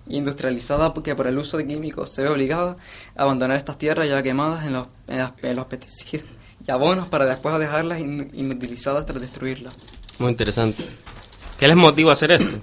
[0.07, 2.77] industrializada porque por el uso de químicos se ve obligada
[3.17, 6.27] a abandonar estas tierras ya quemadas en los, en, los pesticidas
[6.67, 9.73] y abonos para después dejarlas inutilizadas tras destruirlas.
[10.19, 10.85] Muy interesante.
[11.59, 12.57] ¿Qué les motiva a hacer esto?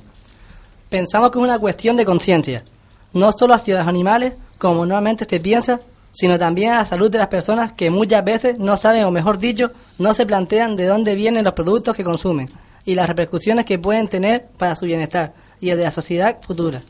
[0.89, 2.63] Pensamos que es una cuestión de conciencia,
[3.13, 5.79] no solo hacia los animales, como normalmente se piensa,
[6.11, 9.37] sino también a la salud de las personas que muchas veces no saben, o mejor
[9.37, 12.49] dicho, no se plantean de dónde vienen los productos que consumen
[12.85, 16.81] y las repercusiones que pueden tener para su bienestar y el de la sociedad futura.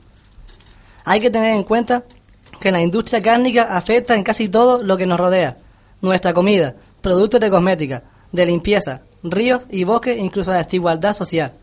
[1.05, 2.03] Hay que tener en cuenta
[2.59, 5.57] que la industria cárnica afecta en casi todo lo que nos rodea,
[6.01, 11.53] nuestra comida, productos de cosmética, de limpieza, ríos y bosques, incluso la desigualdad social.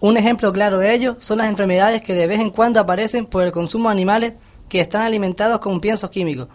[0.00, 3.44] Un ejemplo claro de ello son las enfermedades que de vez en cuando aparecen por
[3.44, 4.34] el consumo de animales
[4.68, 6.48] que están alimentados con piensos químicos,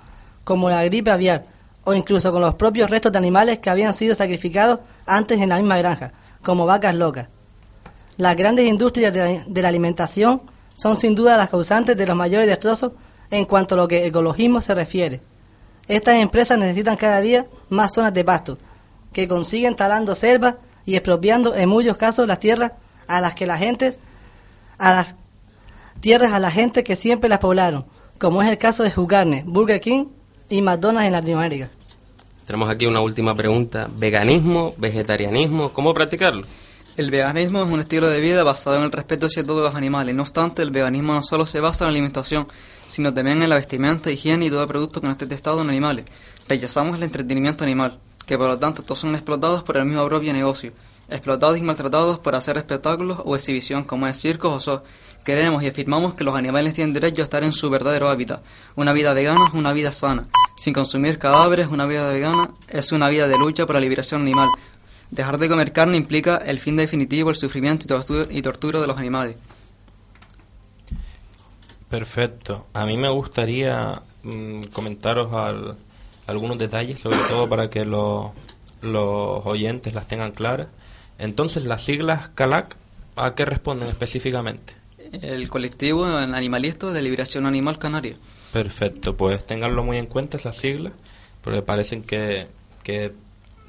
[0.45, 1.45] como la gripe aviar,
[1.83, 5.57] o incluso con los propios restos de animales que habían sido sacrificados antes en la
[5.57, 7.27] misma granja, como vacas locas.
[8.17, 10.41] Las grandes industrias de la, alimentación
[10.77, 12.93] son sin duda las causantes de los mayores destrozos
[13.29, 15.19] en cuanto a lo que ecologismo se refiere.
[15.87, 18.57] Estas empresas necesitan cada día más zonas de pasto,
[19.11, 20.55] que consiguen talando selvas
[20.85, 22.71] y expropiando en muchos casos las tierras
[23.07, 23.95] a las que la gente,
[24.77, 25.15] a las
[25.99, 27.85] tierras a la gente que siempre las poblaron,
[28.17, 30.05] como es el caso de Jucarne, Burger King
[30.49, 31.69] y McDonald's en Latinoamérica.
[32.45, 33.89] Tenemos aquí una última pregunta.
[33.97, 35.73] ¿Veganismo, vegetarianismo?
[35.73, 36.45] ¿Cómo practicarlo?
[36.95, 40.15] El veganismo es un estilo de vida basado en el respeto hacia todos los animales.
[40.15, 42.47] No obstante, el veganismo no solo se basa en la alimentación,
[42.87, 46.05] sino también en la vestimenta, higiene y todo producto que no esté testado en animales.
[46.47, 50.31] Rechazamos el entretenimiento animal, que por lo tanto todos son explotados por el mismo propio
[50.31, 50.71] negocio,
[51.09, 54.81] explotados y maltratados por hacer espectáculos o exhibición como es circos o zoos
[55.25, 58.43] Queremos y afirmamos que los animales tienen derecho a estar en su verdadero hábitat.
[58.75, 60.27] Una vida vegana es una vida sana.
[60.55, 64.49] Sin consumir cadáveres, una vida vegana es una vida de lucha por la liberación animal.
[65.09, 67.85] Dejar de comer carne implica el fin definitivo del sufrimiento
[68.29, 69.35] y tortura, de los animales.
[71.89, 72.67] Perfecto.
[72.73, 75.31] A mí me gustaría mm, comentaros
[76.27, 78.31] algunos detalles, sobre todo para que los
[78.83, 80.67] oyentes las tengan claras.
[81.17, 82.75] Entonces, las siglas CALAC,
[83.15, 84.84] ¿a qué responden específicamente?
[85.21, 88.15] El colectivo animalista de liberación animal canario.
[88.51, 90.93] Perfecto, pues ténganlo muy en cuenta esas siglas,
[91.41, 92.47] porque parecen que,
[92.83, 93.05] que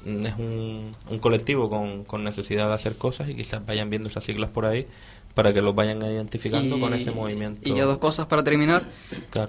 [0.05, 4.23] es un, un colectivo con, con, necesidad de hacer cosas y quizás vayan viendo esas
[4.23, 4.87] siglas por ahí
[5.37, 7.61] para que los vayan identificando con ese movimiento.
[7.63, 8.81] Y ya dos cosas para terminar.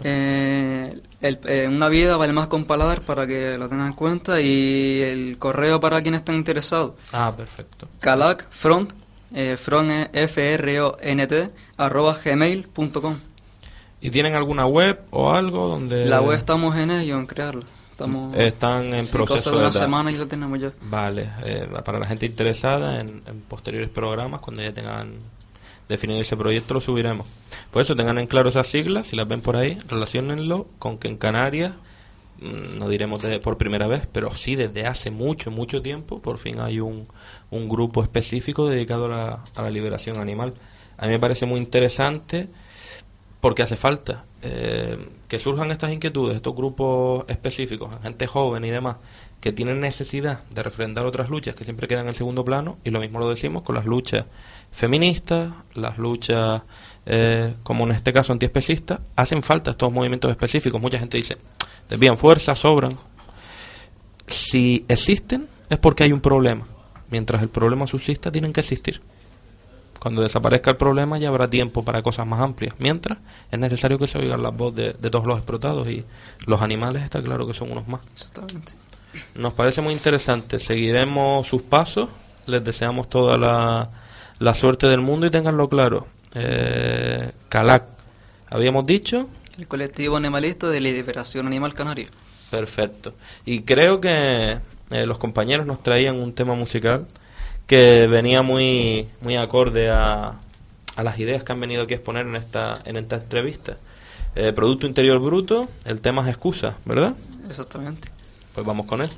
[0.05, 4.39] Eh, el, eh, una vida vale más con paladar para que lo tengan en cuenta
[4.39, 6.93] y el correo para quienes estén interesados.
[7.11, 7.89] Ah, perfecto.
[8.01, 8.93] Calac Front
[9.35, 9.57] eh,
[11.77, 13.17] arroba gmail.com.
[14.01, 16.07] ¿Y tienen alguna web o algo donde...?
[16.07, 17.65] La web estamos en ello, en crearla.
[17.91, 20.73] Estamos Están en proceso de una semana y lo tenemos ya.
[20.83, 25.15] Vale, eh, para la gente interesada en, posteriores programas, cuando ya tengan
[25.89, 27.27] definido ese proyecto, lo subiremos.
[27.73, 31.09] Por eso tengan en claro esas siglas, si las ven por ahí, relacionenlo con que
[31.09, 31.88] en Canarias Mm,
[32.41, 36.61] no diremos de, por primera vez, pero sí desde hace mucho, mucho tiempo, por fin
[36.61, 37.07] hay un,
[37.51, 40.55] un grupo específico dedicado a la, a la, liberación animal.
[40.97, 42.49] A mí me parece muy interesante
[43.41, 48.97] porque hace falta eh, que surjan estas inquietudes, estos grupos específicos, gente joven y demás,
[49.41, 53.01] que tienen necesidad de refrendar otras luchas que siempre quedan en segundo plano, y lo
[53.01, 54.27] mismo lo decimos con las luchas
[54.71, 56.63] feministas, las luchas,
[57.07, 60.81] eh, como en este caso antiespecistas, hacen falta estos movimientos específicos.
[60.81, 61.37] Mucha gente dice,
[61.89, 62.97] desvían fuerza, sobran.
[64.27, 66.67] Si existen, es porque hay un problema.
[67.11, 69.01] Mientras el problema subsista, tienen que existir.
[69.99, 72.75] Cuando desaparezca el problema ya habrá tiempo para cosas más amplias.
[72.79, 73.19] Mientras,
[73.51, 76.05] es necesario que se oigan las voces de, de todos los explotados y
[76.47, 78.01] los animales está claro que son unos más.
[78.15, 78.73] Exactamente.
[79.35, 80.59] Nos parece muy interesante.
[80.59, 82.09] Seguiremos sus pasos.
[82.47, 83.91] Les deseamos toda la,
[84.39, 86.07] la suerte del mundo y tenganlo claro.
[86.35, 87.85] Eh, Calac,
[88.51, 89.29] habíamos dicho.
[89.59, 92.07] El colectivo animalista de liberación animal canario.
[92.49, 93.15] Perfecto.
[93.45, 94.59] Y creo que
[94.91, 97.07] eh, los compañeros nos traían un tema musical
[97.67, 100.35] que venía muy, muy acorde a,
[100.95, 103.77] a las ideas que han venido aquí a exponer en esta, en esta entrevista.
[104.37, 107.17] Eh, Producto Interior Bruto, el tema es excusa, ¿verdad?
[107.49, 108.09] Exactamente.
[108.55, 109.09] Pues vamos con él.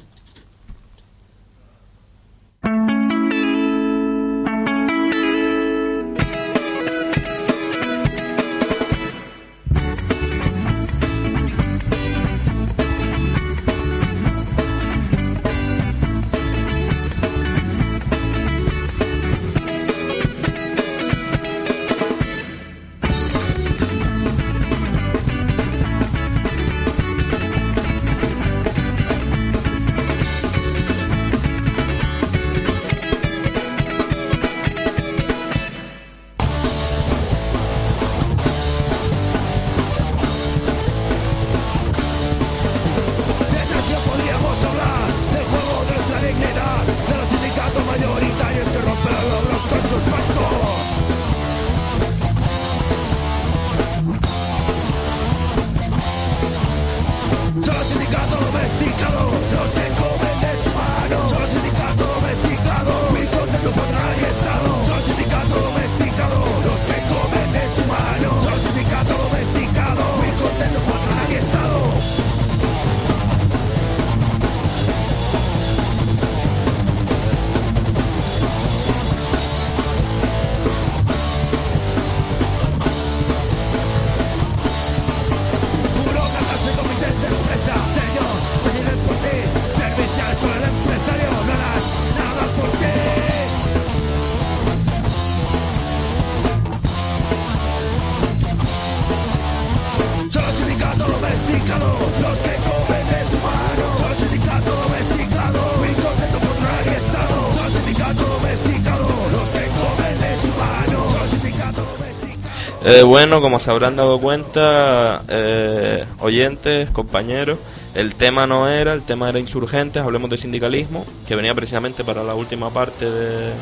[112.90, 117.56] Eh, bueno, como se habrán dado cuenta, eh, oyentes, compañeros,
[117.94, 122.24] el tema no era, el tema era insurgentes, hablemos de sindicalismo, que venía precisamente para
[122.24, 123.52] la última parte de,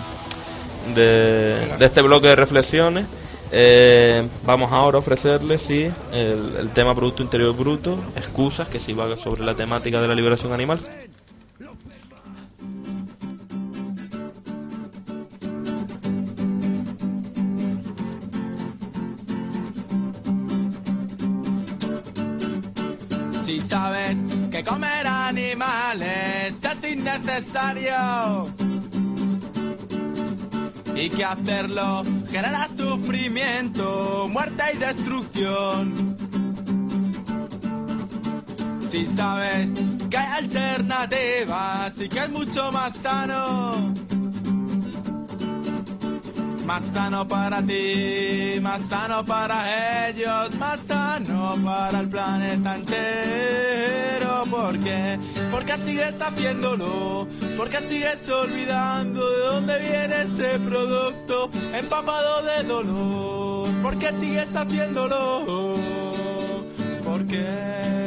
[0.94, 3.06] de, este bloque de reflexiones.
[3.52, 8.94] Eh, vamos ahora a ofrecerles, sí, el, el tema Producto Interior Bruto, excusas, que sí
[8.94, 10.80] va sobre la temática de la liberación animal.
[27.18, 28.46] Es innecesario
[30.94, 36.16] y que hacerlo genera sufrimiento, muerte y destrucción.
[38.80, 39.70] Si sabes
[40.10, 43.94] que hay alternativas y que es mucho más sano.
[46.66, 54.42] Más sano para ti, más sano para ellos, más sano para el planeta entero.
[54.50, 55.18] ¿Por qué?
[55.50, 63.68] Porque sigues haciéndolo, porque sigues olvidando de dónde viene ese producto empapado de dolor.
[63.82, 65.76] Porque sigues haciéndolo,
[67.04, 67.97] porque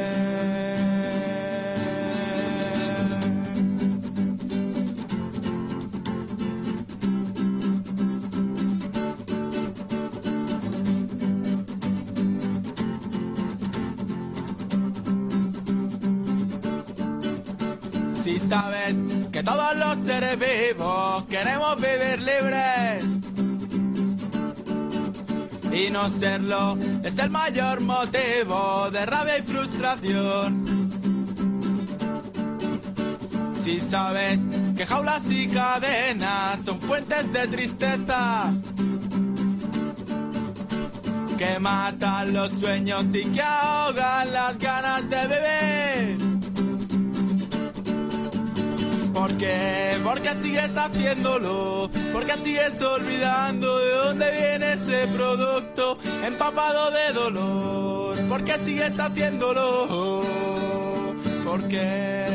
[18.31, 18.95] Si sabes
[19.29, 23.03] que todos los seres vivos queremos vivir libres
[25.69, 30.65] y no serlo es el mayor motivo de rabia y frustración.
[33.61, 34.39] Si sabes
[34.77, 38.49] que jaulas y cadenas son fuentes de tristeza
[41.37, 46.30] que matan los sueños y que ahogan las ganas de vivir.
[49.21, 49.95] ¿Por qué?
[50.03, 55.95] Porque sigues haciéndolo, porque sigues olvidando de dónde viene ese producto
[56.25, 58.15] empapado de dolor.
[58.27, 60.21] Porque sigues haciéndolo,
[61.45, 62.25] porque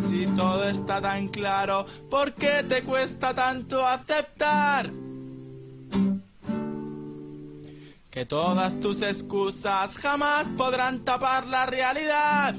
[0.00, 4.90] Si todo está tan claro, ¿por qué te cuesta tanto aceptar?
[8.10, 12.56] Que todas tus excusas jamás podrán tapar la realidad.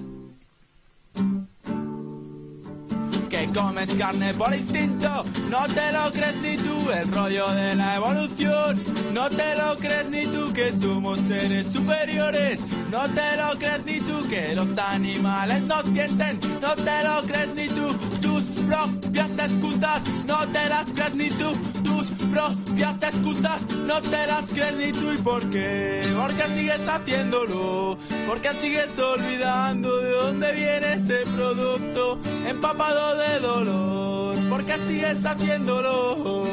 [3.37, 7.97] Que comes carne por instinto, no te lo crees ni tú el rollo de la
[7.97, 8.81] evolución.
[9.13, 12.61] No te lo crees ni tú que somos seres superiores.
[12.89, 16.39] No te lo crees ni tú que los animales no sienten.
[16.59, 18.36] No te lo crees ni tú tus
[18.67, 20.01] propias excusas.
[20.25, 21.53] No te las crees ni tú
[21.83, 23.63] tus propias excusas.
[23.87, 26.01] No te las crees ni tú y por qué.
[26.15, 27.97] Porque sigues haciéndolo.
[28.27, 34.37] Porque sigues olvidando de dónde viene ese producto empapado de dolor.
[34.49, 36.43] Porque sigues haciéndolo.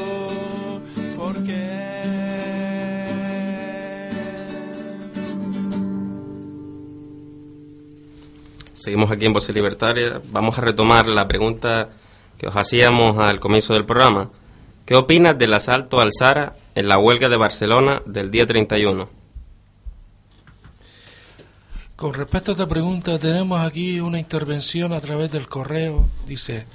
[1.17, 1.85] Porque
[8.85, 10.21] Seguimos aquí en Voz Libertaria.
[10.31, 11.89] Vamos a retomar la pregunta
[12.45, 14.29] que os hacíamos al comienzo del programa.
[14.85, 19.09] ¿Qué opinas del asalto al Sara en la huelga de Barcelona del día 31?
[21.97, 26.07] Con respecto a esta pregunta, tenemos aquí una intervención a través del correo.
[26.27, 26.67] Dice,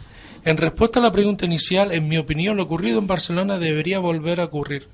[0.44, 4.42] en respuesta a la pregunta inicial, en mi opinión, lo ocurrido en Barcelona debería volver
[4.42, 4.88] a ocurrir,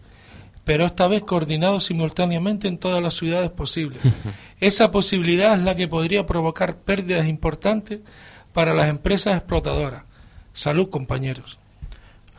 [0.66, 4.02] pero esta vez coordinado simultáneamente en todas las ciudades posibles.
[4.60, 8.02] Esa posibilidad es la que podría provocar pérdidas importantes
[8.52, 10.04] para las empresas explotadoras.
[10.56, 11.60] Salud, compañeros.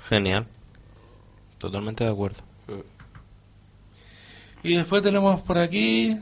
[0.09, 0.47] Genial.
[1.59, 2.39] Totalmente de acuerdo.
[4.63, 6.17] Y después tenemos por aquí,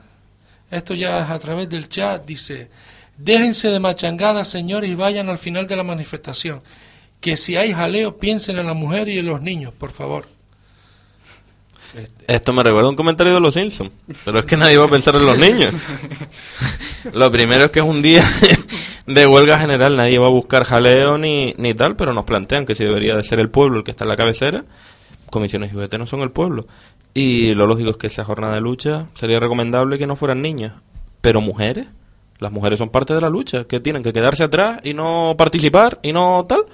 [0.71, 2.69] esto ya es a través del chat, dice,
[3.17, 6.61] déjense de machangadas, señores, y vayan al final de la manifestación.
[7.21, 10.27] Que si hay jaleo, piensen en la mujer y en los niños, por favor.
[12.27, 13.93] Esto me recuerda a un comentario de los Simpsons,
[14.25, 15.73] pero es que nadie va a pensar en los niños.
[17.13, 18.25] Lo primero es que es un día
[19.07, 22.75] de huelga general, nadie va a buscar jaleo ni, ni tal, pero nos plantean que
[22.75, 24.65] si debería de ser el pueblo el que está en la cabecera,
[25.31, 26.67] comisiones y UGT no son el pueblo.
[27.13, 30.73] Y lo lógico es que esa jornada de lucha sería recomendable que no fueran niñas,
[31.21, 31.87] pero mujeres.
[32.39, 36.01] Las mujeres son parte de la lucha, que tienen que quedarse atrás y no participar
[36.03, 36.65] y no tal.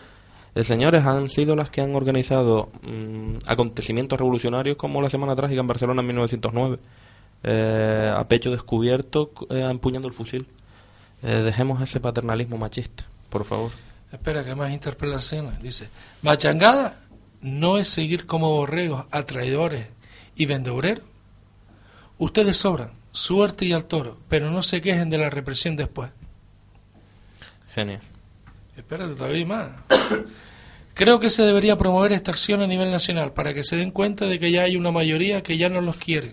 [0.55, 5.61] Eh, señores, han sido las que han organizado mm, acontecimientos revolucionarios como la Semana Trágica
[5.61, 6.79] en Barcelona en 1909,
[7.45, 10.47] eh, a pecho descubierto, eh, empuñando el fusil.
[11.23, 13.73] Eh, dejemos ese paternalismo machista, por favor.
[14.13, 15.61] Espera, que más interpelaciones.
[15.63, 15.89] Dice,
[16.23, 17.01] machangada
[17.41, 19.87] no es seguir como borregos a traidores
[20.35, 21.05] y vendeureros.
[22.19, 26.11] Ustedes sobran, suerte y al toro, pero no se quejen de la represión después.
[27.75, 28.01] Genial.
[28.77, 29.71] Espérate, todavía más.
[30.95, 34.27] Creo que se debería promover esta acción a nivel nacional para que se den cuenta
[34.27, 36.33] de que ya hay una mayoría que ya no los quiere.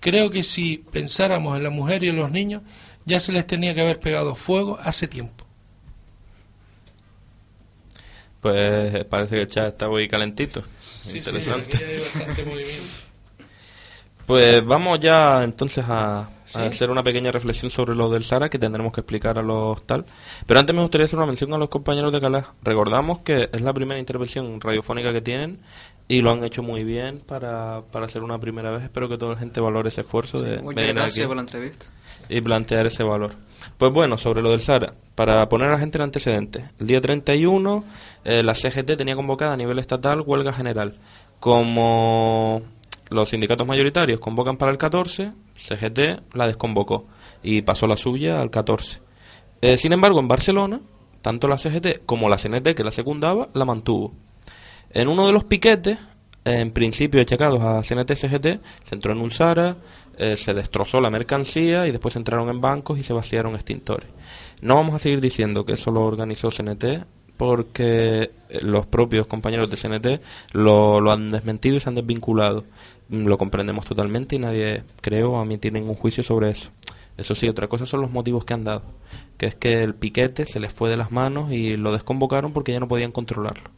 [0.00, 2.62] Creo que si pensáramos en la mujer y en los niños,
[3.06, 5.44] ya se les tenía que haber pegado fuego hace tiempo.
[8.40, 10.62] Pues parece que el chat está muy calentito.
[10.76, 11.74] Sí, sí, Interesante.
[11.76, 12.82] aquí hay bastante movimiento.
[14.26, 16.58] Pues vamos ya entonces a, a Sí.
[16.60, 20.04] hacer una pequeña reflexión sobre lo del Sara que tendremos que explicar a los tal.
[20.46, 22.54] Pero antes me gustaría hacer una mención a los compañeros de Calá.
[22.62, 25.58] Recordamos que es la primera intervención radiofónica que tienen
[26.08, 28.82] y lo han hecho muy bien para, para hacer una primera vez.
[28.84, 31.42] Espero que toda la gente valore ese esfuerzo de Muchas venir gracias aquí por la
[31.42, 31.86] entrevista.
[32.28, 33.32] Y plantear ese valor.
[33.78, 37.00] Pues bueno, sobre lo del Sara, para poner a la gente en antecedentes, el día
[37.00, 37.84] 31
[38.24, 40.94] eh, la CGT tenía convocada a nivel estatal huelga general.
[41.40, 42.62] Como
[43.08, 47.06] los sindicatos mayoritarios convocan para el 14, CGT la desconvocó
[47.42, 49.00] y pasó la suya al 14.
[49.62, 50.80] Eh, sin embargo, en Barcelona,
[51.22, 54.12] tanto la CGT como la CNT, que la secundaba, la mantuvo.
[54.90, 55.98] En uno de los piquetes,
[56.44, 59.76] en principio achacados a CNT-CGT, se entró en un Zara,
[60.16, 64.08] eh, se destrozó la mercancía y después entraron en bancos y se vaciaron extintores.
[64.60, 67.04] No vamos a seguir diciendo que eso lo organizó CNT
[67.36, 72.64] porque eh, los propios compañeros de CNT lo, han desmentido y se han desvinculado.
[73.08, 76.70] Mm, Lo comprendemos totalmente y nadie, creo, a mí tiene ningún juicio sobre eso.
[77.16, 78.82] Eso sí, otra cosa son los motivos que han dado,
[79.38, 82.72] que es que el piquete se les fue de las manos y lo desconvocaron porque
[82.72, 83.70] ya no podían controlarlo.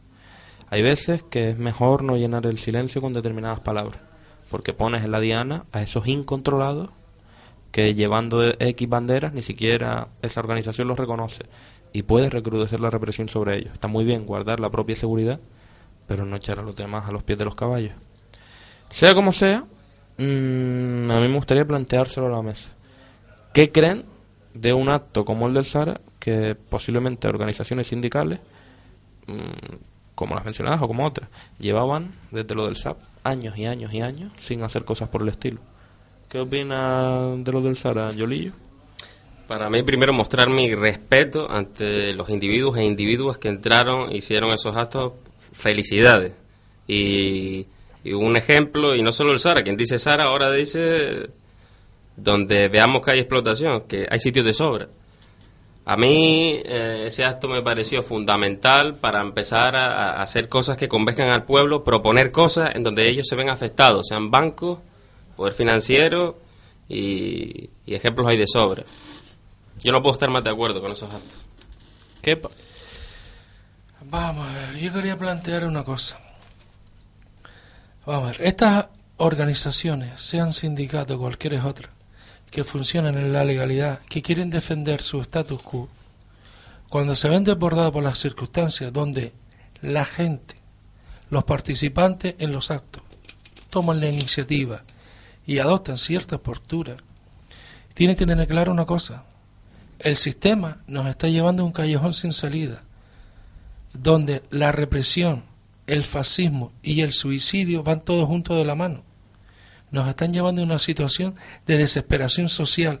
[0.69, 3.99] Hay veces que es mejor no llenar el silencio con determinadas palabras,
[4.49, 6.89] porque pones en la diana a esos incontrolados
[7.71, 11.43] que llevando X banderas ni siquiera esa organización los reconoce
[11.93, 13.73] y puede recrudecer la represión sobre ellos.
[13.73, 15.39] Está muy bien guardar la propia seguridad,
[16.07, 17.93] pero no echar a los demás a los pies de los caballos.
[18.89, 19.65] Sea como sea,
[20.17, 22.71] mm, a mí me gustaría planteárselo a la mesa.
[23.53, 24.05] ¿Qué creen
[24.53, 28.39] de un acto como el del Sara que posiblemente organizaciones sindicales,
[29.27, 29.75] mm,
[30.15, 31.29] como las mencionadas o como otras,
[31.59, 35.29] llevaban desde lo del SAP años y años y años sin hacer cosas por el
[35.29, 35.59] estilo?
[36.27, 38.51] ¿Qué opina de lo del Sara, Yolillo?
[39.47, 44.51] Para mí, primero mostrar mi respeto ante los individuos e individuas que entraron e hicieron
[44.51, 45.13] esos actos.
[45.53, 46.33] Felicidades.
[46.87, 47.65] Y,
[48.03, 51.29] y un ejemplo, y no solo el Sara, quien dice Sara ahora dice
[52.15, 54.87] donde veamos que hay explotación, que hay sitios de sobra.
[55.89, 60.87] A mí eh, ese acto me pareció fundamental para empezar a, a hacer cosas que
[60.87, 64.77] convenzcan al pueblo, proponer cosas en donde ellos se ven afectados, sean bancos,
[65.35, 66.37] poder financiero
[66.87, 68.83] y, y ejemplos hay de sobra.
[69.81, 71.43] Yo no puedo estar más de acuerdo con esos actos.
[72.21, 72.39] ¿Qué
[74.03, 76.19] Vamos a ver, yo quería plantear una cosa.
[78.05, 81.89] Vamos a ver, estas organizaciones, sean sindicatos o cualquier otra,
[82.51, 85.89] que funcionan en la legalidad, que quieren defender su status quo,
[86.89, 89.33] cuando se ven desbordados por las circunstancias donde
[89.81, 90.55] la gente,
[91.29, 93.03] los participantes en los actos,
[93.69, 94.83] toman la iniciativa
[95.45, 96.97] y adoptan ciertas posturas,
[97.93, 99.25] tienen que tener claro una cosa.
[99.99, 102.81] El sistema nos está llevando a un callejón sin salida
[103.93, 105.43] donde la represión,
[105.87, 109.03] el fascismo y el suicidio van todos juntos de la mano.
[109.91, 111.35] Nos están llevando a una situación
[111.65, 112.99] de desesperación social.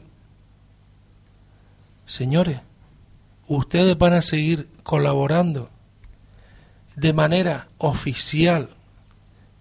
[2.05, 2.61] Señores,
[3.47, 5.69] ustedes van a seguir colaborando
[6.95, 8.69] de manera oficial,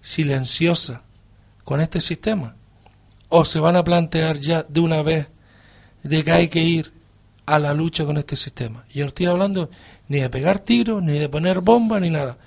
[0.01, 1.03] silenciosa,
[1.65, 2.57] con este sistema.
[3.29, 5.29] ¿O se van a plantear ya de una vez
[6.03, 6.93] de que hay que ir
[7.45, 8.85] a la lucha con este sistema?
[8.93, 9.69] Yo no estoy hablando
[10.09, 12.39] ni de pegar tiros, ni de poner bombas, ni nada.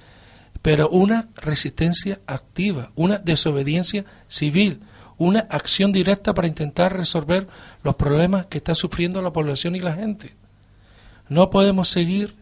[0.62, 4.82] Pero una resistencia activa, una desobediencia civil,
[5.18, 7.48] una acción directa para intentar resolver
[7.84, 10.36] los problemas que está sufriendo la población y la gente.
[11.30, 12.36] No podemos seguir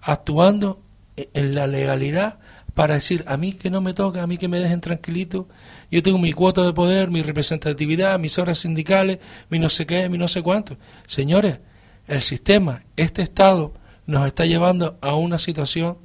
[0.00, 0.80] actuando
[1.16, 2.38] e- en la legalidad
[2.74, 5.48] para decir a mí que no me toca, a mí que me dejen tranquilito,
[5.90, 9.18] yo tengo mi cuota de poder, mi representatividad, mis horas sindicales,
[9.50, 10.78] mi no sé qué, mi no sé cuánto.
[11.04, 11.60] Señores,
[12.06, 13.74] el sistema, este Estado,
[14.06, 15.98] nos está llevando a una situación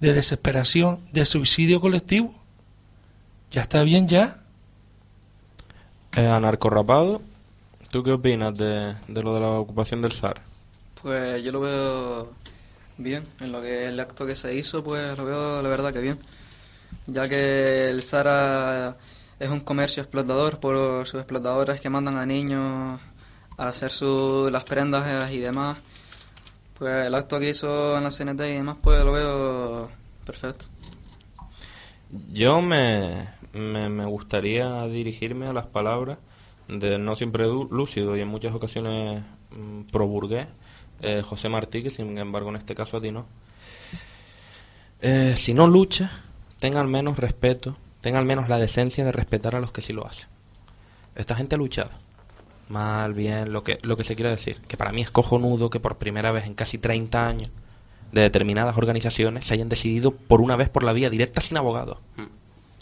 [0.00, 2.34] de desesperación, de suicidio colectivo.
[3.50, 4.38] Ya está bien ya.
[6.16, 7.22] Eh, anarcorrapado,
[7.90, 10.40] ¿tú qué opinas de, de lo de la ocupación del SAR?
[11.02, 12.32] Pues yo lo veo
[12.98, 16.00] bien, en lo que el acto que se hizo, pues lo veo la verdad que
[16.00, 16.18] bien,
[17.06, 18.96] ya que el Sara
[19.38, 23.00] es un comercio explotador por sus explotadores que mandan a niños
[23.56, 25.78] a hacer su, las prendas y demás.
[26.80, 29.90] Pues el acto que hizo en la CNT y demás, pues lo veo
[30.24, 30.64] perfecto.
[32.32, 36.16] Yo me, me, me gustaría dirigirme a las palabras
[36.68, 40.46] de no siempre lúcido y en muchas ocasiones mm, pro burgués,
[41.02, 43.26] eh, José Martí, que sin embargo en este caso a ti no.
[45.02, 46.10] Eh, si no lucha,
[46.58, 49.92] tenga al menos respeto, tenga al menos la decencia de respetar a los que sí
[49.92, 50.28] lo hacen.
[51.14, 51.90] Esta gente ha luchado.
[52.70, 54.60] Mal, bien, lo que, lo que se quiere decir.
[54.68, 57.50] Que para mí es cojonudo que por primera vez en casi 30 años
[58.12, 61.98] de determinadas organizaciones se hayan decidido por una vez por la vía directa sin abogados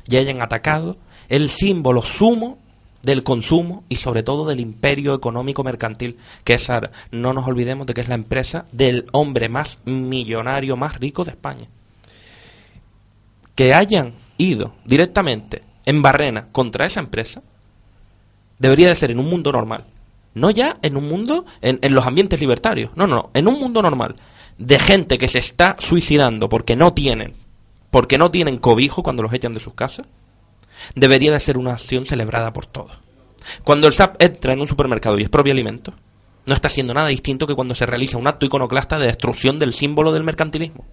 [0.06, 0.96] y hayan atacado
[1.28, 2.58] el símbolo sumo
[3.02, 6.90] del consumo y sobre todo del imperio económico mercantil que es Sara.
[7.10, 11.30] No nos olvidemos de que es la empresa del hombre más millonario, más rico de
[11.30, 11.66] España.
[13.54, 17.42] Que hayan ido directamente en barrena contra esa empresa
[18.58, 19.84] debería de ser en un mundo normal.
[20.34, 22.90] No ya en un mundo, en, en los ambientes libertarios.
[22.96, 23.30] No, no, no.
[23.34, 24.16] En un mundo normal.
[24.58, 27.34] De gente que se está suicidando porque no tienen,
[27.90, 30.06] porque no tienen cobijo cuando los echan de sus casas.
[30.94, 32.92] Debería de ser una acción celebrada por todos.
[33.64, 35.94] Cuando el SAP entra en un supermercado y expropia alimentos,
[36.46, 39.72] no está haciendo nada distinto que cuando se realiza un acto iconoclasta de destrucción del
[39.72, 40.84] símbolo del mercantilismo.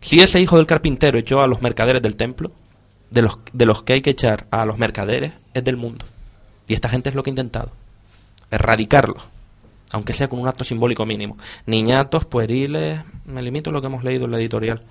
[0.00, 2.52] Si ese hijo del carpintero echó a los mercaderes del templo,
[3.10, 6.04] de los, de los que hay que echar a los mercaderes es del mundo.
[6.66, 7.70] Y esta gente es lo que ha intentado.
[8.50, 9.24] Erradicarlos.
[9.92, 11.36] Aunque sea con un acto simbólico mínimo.
[11.66, 14.82] Niñatos, pueriles, me limito a lo que hemos leído en la editorial.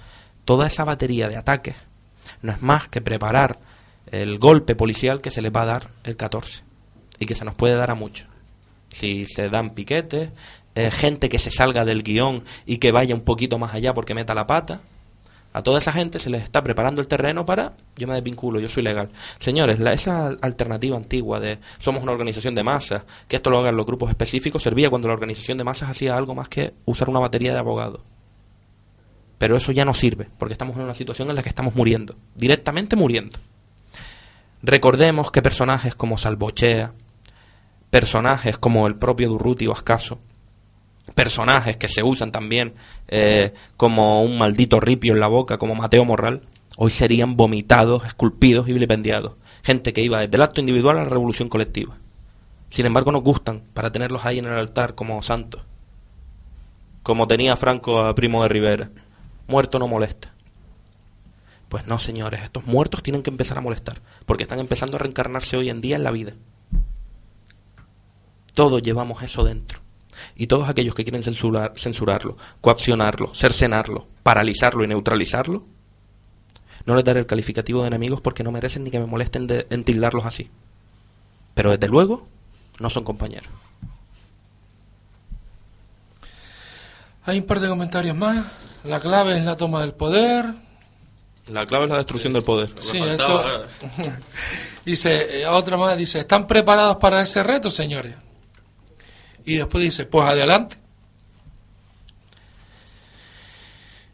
[0.45, 1.76] Toda esa batería de ataques
[2.41, 3.59] no es más que preparar
[4.07, 6.63] el golpe policial que se les va a dar el 14.
[7.19, 8.28] Y que se nos puede dar a muchos.
[8.89, 10.32] Si se dan piquetes,
[10.76, 14.13] eh, gente que se salga del guion y que vaya un poquito más allá porque
[14.13, 14.82] meta la pata,
[15.54, 18.68] a toda esa gente se les está preparando el terreno para yo me desvinculo, yo
[18.68, 19.10] soy legal.
[19.39, 23.78] Señores, la, esa alternativa antigua de somos una organización de masas, que esto lo hagan
[23.78, 27.20] los grupos específicos, servía cuando la organización de masas hacía algo más que usar una
[27.20, 28.01] batería de abogados.
[29.38, 32.16] Pero eso ya no sirve, porque estamos en una situación en la que estamos muriendo,
[32.36, 33.38] directamente muriendo.
[34.64, 36.93] Recordemos que personajes como Salvochea,
[37.89, 40.20] personajes como el propio Durruti o Ascaso,
[41.16, 42.74] personajes que se usan también
[43.08, 46.41] eh, como un maldito ripio en la boca, como Mateo Morral,
[46.78, 49.34] hoy serían vomitados, esculpidos y vilipendiados.
[49.64, 51.97] Gente que iba desde el acto individual a la revolución colectiva.
[52.70, 55.62] Sin embargo, nos gustan para tenerlos ahí en el altar como santos.
[57.04, 58.89] Como tenía Franco a Primo de Rivera.
[59.47, 60.34] Muerto no molesta.
[61.70, 65.58] Pues no, señores, estos muertos tienen que empezar a molestar, porque están empezando a reencarnarse
[65.58, 66.34] hoy en día en la vida.
[68.54, 69.80] Todos llevamos eso dentro.
[70.36, 75.66] Y todos aquellos que quieren censurar, censurarlo, coaccionarlo, cercenarlo, paralizarlo y neutralizarlo,
[76.86, 79.68] no les daré el calificativo de enemigos porque no merecen ni que me molesten de,
[79.70, 80.49] en tildarlos así.
[81.53, 82.28] Pero desde luego,
[82.80, 83.49] no son compañeros.
[87.26, 88.45] Hay un par de comentarios más.
[88.84, 90.53] La clave es la toma del poder.
[91.47, 92.70] La clave es la destrucción del poder.
[92.80, 93.64] Sí, esto...
[94.86, 98.16] dice, eh, otra más dice, ¿están preparados para ese reto, señores?
[99.46, 100.78] Y después dice, pues adelante.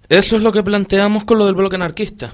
[0.08, 2.32] Eso es lo que planteamos con lo del bloque anarquista.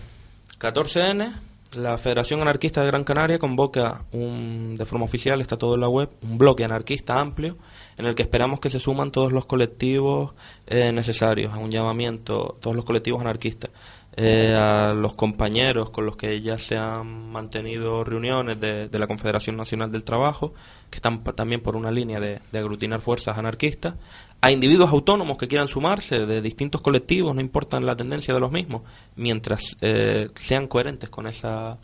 [0.60, 1.34] 14N,
[1.76, 5.89] la Federación Anarquista de Gran Canaria convoca un, de forma oficial, está todo en la
[5.89, 7.58] web, un bloque anarquista amplio
[7.98, 10.34] en el que esperamos que se suman todos los colectivos
[10.68, 13.72] eh, necesarios, a un llamamiento, todos los colectivos anarquistas,
[14.18, 19.07] eh, a los compañeros con los que ya se han mantenido reuniones de, de la
[19.07, 20.53] Confederación Nacional del Trabajo,
[20.89, 23.95] que están también por una línea de, aglutinar fuerzas anarquistas,
[24.39, 28.51] a individuos autónomos que quieran sumarse de distintos colectivos, no importa la tendencia de los
[28.51, 28.84] mismos,
[29.18, 31.78] mientras eh, sean coherentes con esa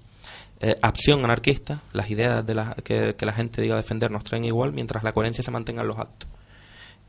[0.61, 4.45] eh, acción anarquista, las ideas de la, que, que, la gente diga defender nos traen
[4.45, 6.29] igual, mientras la coherencia se mantenga en los actos.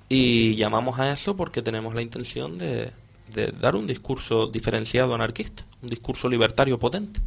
[0.09, 2.93] Y llamamos a eso porque tenemos la intención de,
[3.33, 7.21] de dar un discurso diferenciado anarquista, un discurso libertario potente,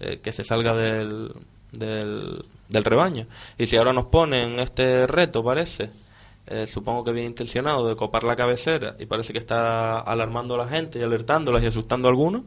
[0.00, 1.32] eh, que se salga del,
[1.72, 3.26] del, del rebaño.
[3.58, 5.90] Y si ahora nos ponen este reto, parece,
[6.46, 10.58] eh, supongo que bien intencionado, de copar la cabecera y parece que está alarmando a
[10.58, 12.42] la gente y alertándolas y asustando a algunos,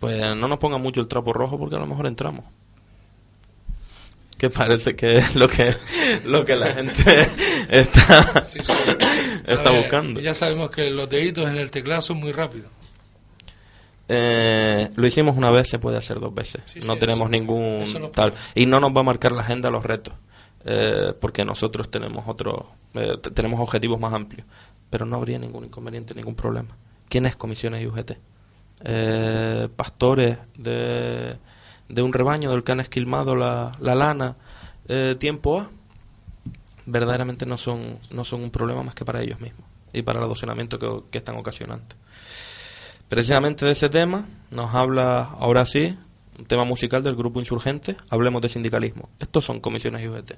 [0.00, 2.44] pues no nos ponga mucho el trapo rojo porque a lo mejor entramos.
[4.38, 5.74] Que parece que es lo que,
[6.24, 7.26] lo que la gente
[7.68, 8.72] está, Sí, sí.
[9.46, 10.20] está ver, buscando.
[10.20, 12.70] Ya sabemos que los deditos en el teclado son muy rápidos.
[14.08, 16.62] Eh, lo hicimos una vez, se puede hacer dos veces.
[16.66, 18.32] Sí, no tenemos eso- ningún eso tal.
[18.54, 20.14] Y no nos va a marcar la agenda los retos.
[20.64, 22.64] eh, porque nosotros tenemos otros,
[22.94, 24.46] eh, tenemos objetivos más amplios.
[24.90, 26.76] Pero no habría ningún inconveniente, ningún problema.
[27.08, 28.12] ¿Quién es Comisiones y UGT?
[28.84, 31.36] Eh, pastores de,
[31.88, 34.36] de un rebaño del que han esquilmado la, la lana
[34.88, 35.70] eh, tiempo A.
[36.86, 40.24] Verdaderamente no son, no son un problema más que para ellos mismos y para el
[40.24, 41.94] adocenamiento que, que están ocasionando.
[43.08, 45.96] Precisamente de ese tema nos habla ahora sí
[46.38, 49.08] un tema musical del grupo insurgente, hablemos de sindicalismo.
[49.18, 50.32] Estos son comisiones y UGT.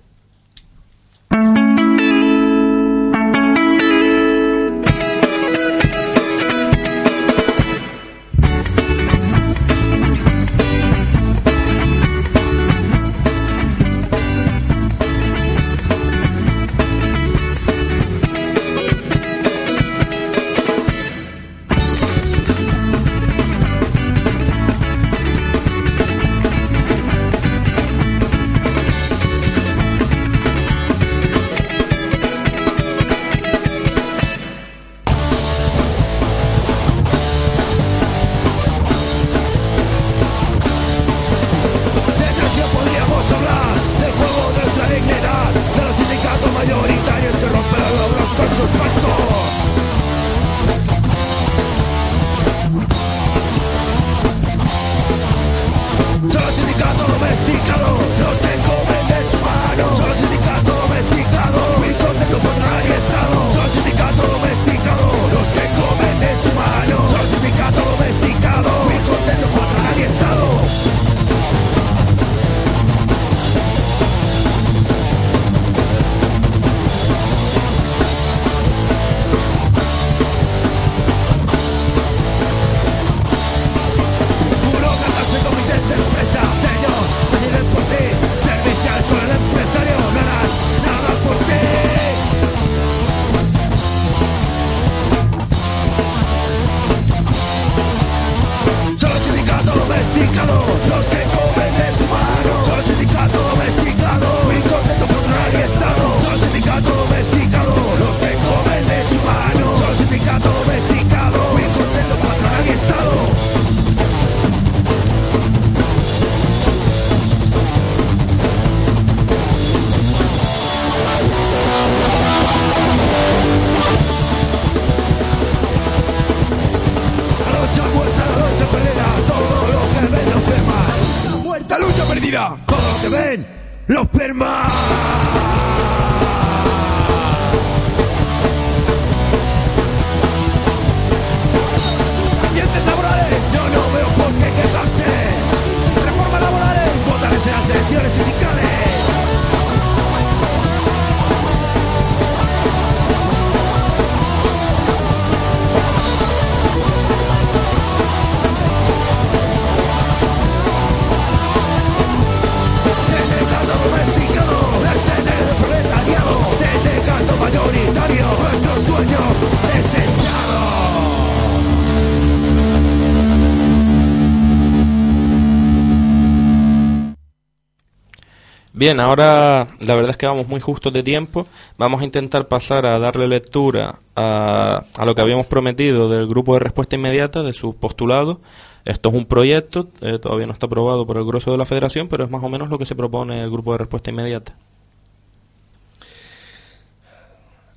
[178.81, 181.47] Bien, ahora la verdad es que vamos muy justos de tiempo.
[181.77, 186.61] Vamos a intentar pasar a darle lectura a, lo que habíamos prometido del grupo de
[186.61, 188.39] respuesta inmediata, de sus postulados.
[188.87, 192.09] Esto es un proyecto, eh, todavía no está aprobado por el grueso de la federación,
[192.09, 194.57] pero es más o menos lo que se propone el grupo de respuesta inmediata.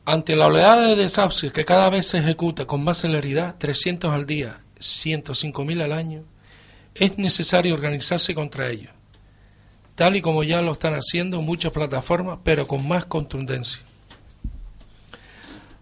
[0.06, 4.26] Ante la oleada de desahucios que cada vez se ejecuta con más celeridad, 300 al
[4.26, 6.24] día, 105.000 al año,
[6.96, 8.93] es necesario organizarse contra ellos,
[9.96, 13.84] tal y como ya lo están haciendo muchas plataformas, pero con más contundencia.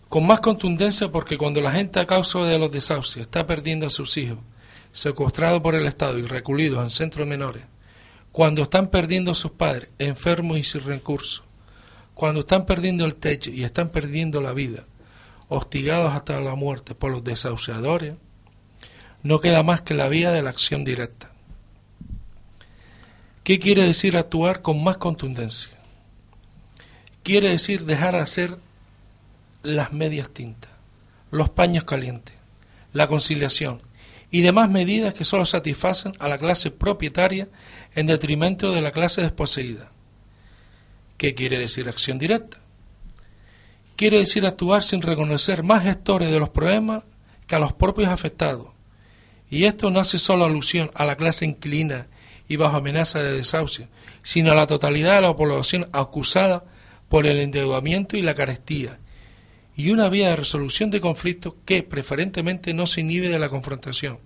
[0.10, 3.90] Con más contundencia porque cuando la gente a causa de los desahucios está perdiendo a
[3.90, 4.40] sus hijos,
[4.92, 7.64] secuestrados por el Estado y recluidos en centros menores,
[8.32, 11.44] cuando están perdiendo a sus padres enfermos y sin recursos,
[12.14, 14.86] cuando están perdiendo el techo y están perdiendo la vida,
[15.48, 18.16] hostigados hasta la muerte por los desahuciadores,
[19.24, 21.31] no queda más que la vía de la acción directa.
[23.44, 25.72] ¿Qué quiere decir actuar con más contundencia?
[27.24, 28.58] Quiere decir dejar de hacer
[29.64, 30.70] las medias tintas,
[31.32, 32.36] los paños calientes,
[32.94, 33.82] la conciliación
[34.30, 37.48] y demás medidas que solo satisfacen a la clase propietaria
[37.96, 39.90] en detrimento de la clase desposeída.
[41.18, 42.58] ¿Qué quiere decir acción directa?
[43.96, 47.04] Quiere decir actuar sin reconocer más gestores de los problemas
[47.48, 48.68] que a los propios afectados.
[49.50, 52.08] Y esto no hace solo alusión a la clase inquilina
[52.52, 53.88] y bajo amenaza de desahucio,
[54.24, 56.66] sino a la totalidad de la población acusada
[57.08, 59.00] por el endeudamiento y la carestía,
[59.74, 64.20] y una vía de resolución de conflictos que preferentemente no se inhibe de la confrontación.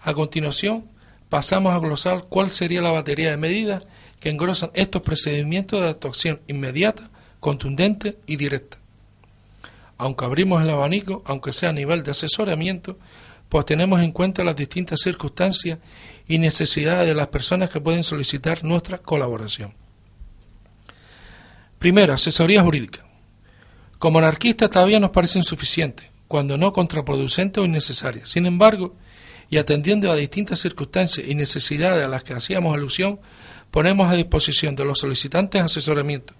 [0.00, 0.86] A continuación,
[1.28, 3.86] pasamos a glosar cuál sería la batería de medidas
[4.18, 7.08] que engrosan estos procedimientos de actuación inmediata,
[7.38, 8.78] contundente y directa.
[9.96, 12.98] Aunque abrimos el abanico, aunque sea a nivel de asesoramiento,
[13.48, 15.78] pues tenemos en cuenta las distintas circunstancias
[16.32, 19.74] y necesidades de las personas que pueden solicitar nuestra colaboración.
[21.78, 23.04] Primero, asesoría jurídica.
[23.98, 28.30] Como anarquistas todavía nos parecen suficientes, cuando no contraproducentes o innecesarias.
[28.30, 28.96] Sin embargo,
[29.50, 33.20] y atendiendo a distintas circunstancias y necesidades a las que hacíamos alusión,
[33.70, 36.32] ponemos a disposición de los solicitantes asesoramiento,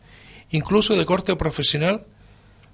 [0.53, 2.07] incluso de corte profesional,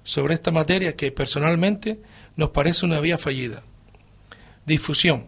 [0.05, 1.99] sobre esta materia que personalmente
[2.37, 3.61] nos parece una vía fallida.
[4.65, 5.27] Difusión.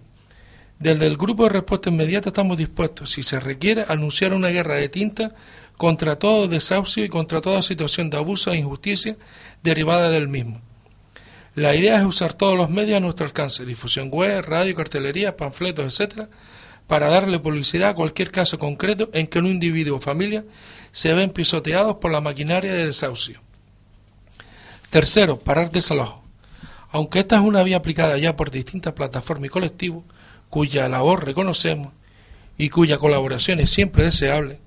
[0.82, 4.78] Desde el grupo de respuesta inmediata estamos dispuestos, si se requiere, a anunciar una guerra
[4.78, 5.32] de tinta
[5.78, 9.16] contra todo desahucio y contra toda situación de abuso e injusticia
[9.62, 10.60] derivada del mismo.
[11.54, 15.86] La idea es usar todos los medios a nuestro alcance, difusión web, radio, cartelería, panfletos,
[15.86, 16.30] etcétera,
[16.88, 20.46] para darle publicidad a cualquier caso concreto en que un individuo o familia
[20.92, 23.40] se ven pisoteados por la maquinaria de desahucio.
[24.90, 26.24] Tercero, parar desalojo.
[26.90, 30.06] Aunque esta es una vía aplicada ya por distintas plataformas y colectivos,
[30.52, 31.94] cuya labor reconocemos
[32.58, 34.60] y cuya colaboración es siempre deseable,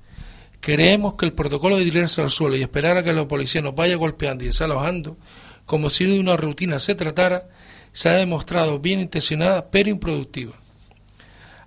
[0.61, 3.75] creemos que el protocolo de tirarse al suelo y esperar a que la policía nos
[3.75, 5.19] vaya golpeando y desalojando,
[5.67, 7.49] como si de una rutina se tratara,
[7.93, 10.55] se ha demostrado bien intencionada pero improductiva.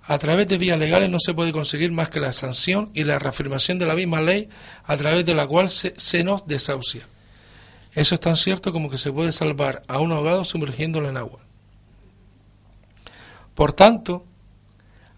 [0.02, 3.20] A través de vías legales no se puede conseguir más que la sanción y la
[3.20, 4.48] reafirmación de la misma ley
[4.82, 7.06] a través de la cual se, se nos desahucia.
[7.92, 11.47] Eso es tan cierto como que se puede salvar a un ahogado sumergiéndolo en agua.
[13.58, 14.24] Por tanto,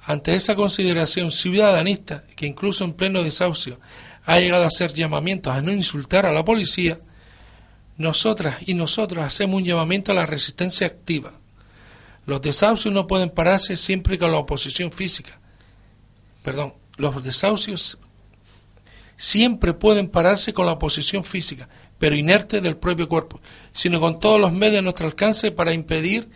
[0.02, 3.78] ante esa consideración ciudadanista, que incluso en pleno desahucio
[4.24, 7.00] ha llegado a hacer llamamientos a no insultar a la policía,
[7.98, 11.32] nosotras y nosotros hacemos un llamamiento a la resistencia activa.
[12.24, 15.38] Los desahucios no pueden pararse siempre con la oposición física.
[16.42, 17.98] Perdón, los desahucios
[19.18, 21.68] siempre pueden pararse con la oposición física,
[21.98, 23.38] pero inerte del propio cuerpo,
[23.74, 26.30] sino con todos los medios a nuestro alcance para impedir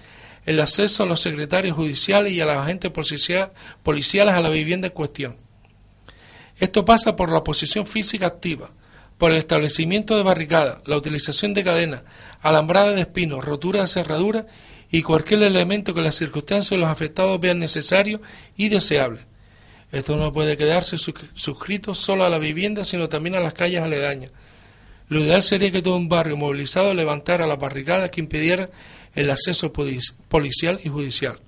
[0.47, 2.91] el acceso a los secretarios judiciales y a los agentes
[3.83, 5.37] policiales a la vivienda en cuestión.
[6.59, 8.71] Esto pasa por la oposición física activa,
[9.19, 12.03] por el establecimiento de barricadas, la utilización de cadenas,
[12.41, 14.47] alambrada de espinos, rotura de cerradura
[14.91, 18.21] y cualquier elemento que las circunstancias de los afectados vean necesario
[18.57, 19.23] y deseable.
[19.93, 23.81] Esto no puede quedarse suscri- suscrito solo a la vivienda, sino también a las calles
[23.81, 24.33] aledañas.
[25.09, 28.71] Lo ideal sería que todo un barrio movilizado levantara las barricadas que impidieran
[29.15, 31.39] el acceso policial y judicial.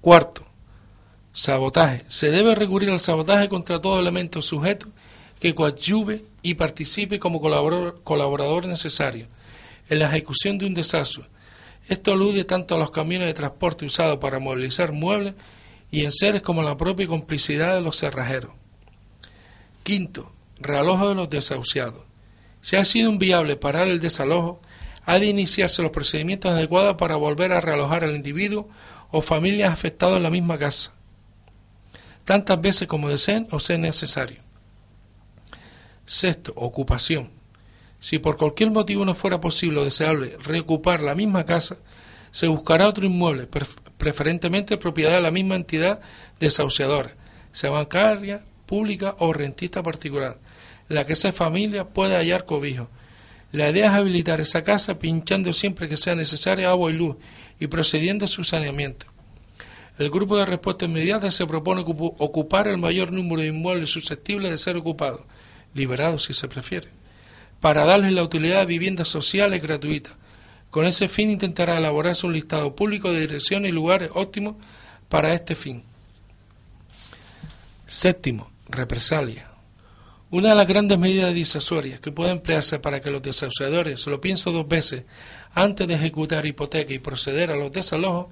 [0.00, 0.44] Cuarto,
[1.32, 2.04] sabotaje.
[2.08, 4.88] Se debe recurrir al sabotaje contra todo elemento sujeto
[5.38, 9.26] que coadyuve y participe como colaborador, colaborador necesario
[9.88, 11.24] en la ejecución de un desastre.
[11.88, 15.34] Esto alude tanto a los camiones de transporte usados para movilizar muebles
[15.90, 18.52] y enseres como a la propia complicidad de los cerrajeros.
[19.82, 20.30] Quinto,
[20.60, 22.04] realojo de los desahuciados.
[22.60, 24.60] Si ha sido inviable parar el desalojo,
[25.10, 28.68] ha de iniciarse los procedimientos adecuados para volver a realojar al individuo
[29.10, 30.92] o familias afectados en la misma casa,
[32.24, 34.40] tantas veces como deseen o sea necesario.
[36.06, 37.30] Sexto, ocupación.
[37.98, 41.76] Si por cualquier motivo no fuera posible o deseable reocupar la misma casa,
[42.30, 46.00] se buscará otro inmueble, pref- preferentemente propiedad de la misma entidad
[46.38, 47.10] desahuciadora,
[47.52, 50.38] sea bancaria, pública o rentista particular,
[50.88, 52.88] en la que esa familia pueda hallar cobijo.
[53.52, 57.16] La idea es habilitar esa casa pinchando siempre que sea necesaria agua y luz
[57.58, 59.06] y procediendo a su saneamiento.
[59.98, 64.56] El grupo de respuesta inmediata se propone ocupar el mayor número de inmuebles susceptibles de
[64.56, 65.22] ser ocupados,
[65.74, 66.88] liberados si se prefiere,
[67.60, 70.14] para darles la utilidad de viviendas sociales gratuitas.
[70.70, 74.54] Con ese fin intentará elaborarse un listado público de direcciones y lugares óptimos
[75.08, 75.82] para este fin.
[77.86, 79.49] Séptimo, represalia.
[80.32, 84.52] Una de las grandes medidas disuasorias que puede emplearse para que los desahuciadores lo piensen
[84.52, 85.04] dos veces
[85.54, 88.28] antes de ejecutar hipoteca y proceder a los desalojos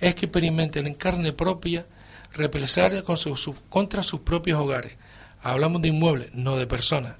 [0.00, 1.86] es que experimenten en carne propia
[2.32, 4.94] represalia con sus- sus- contra sus propios hogares.
[5.42, 7.16] Hablamos de inmuebles, no de personas.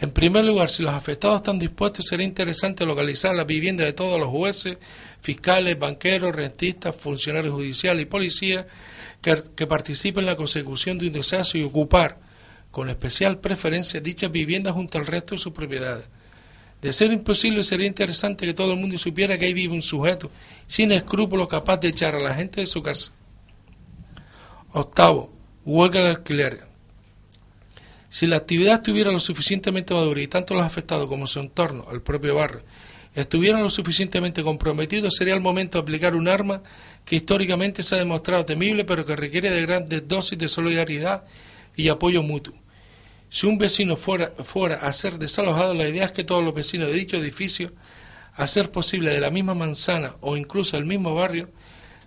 [0.00, 4.20] En primer lugar, si los afectados están dispuestos, sería interesante localizar las viviendas de todos
[4.20, 4.76] los jueces,
[5.22, 8.66] fiscales, banqueros, rentistas, funcionarios judiciales y policías
[9.22, 12.18] que, que participen en la consecución de un desastre y ocupar,
[12.74, 16.06] con especial preferencia, dichas viviendas junto al resto de sus propiedades.
[16.82, 20.28] De ser imposible, sería interesante que todo el mundo supiera que ahí vive un sujeto
[20.66, 23.12] sin escrúpulos capaz de echar a la gente de su casa.
[24.72, 25.32] Octavo,
[25.64, 26.66] huelga de alquiler.
[28.08, 32.02] Si la actividad estuviera lo suficientemente madura y tanto los afectados como su entorno, el
[32.02, 32.62] propio barrio,
[33.14, 36.60] estuvieran lo suficientemente comprometidos, sería el momento de aplicar un arma
[37.04, 41.22] que históricamente se ha demostrado temible, pero que requiere de grandes dosis de solidaridad
[41.76, 42.63] y apoyo mutuo.
[43.34, 46.86] Si un vecino fuera, fuera a ser desalojado, la idea es que todos los vecinos
[46.86, 47.72] de dicho edificio,
[48.32, 51.50] a ser posible de la misma manzana o incluso del mismo barrio,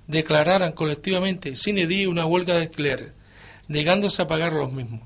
[0.08, 3.12] declararan colectivamente sin edie una huelga de alquileres,
[3.68, 5.02] negándose a pagar los mismos.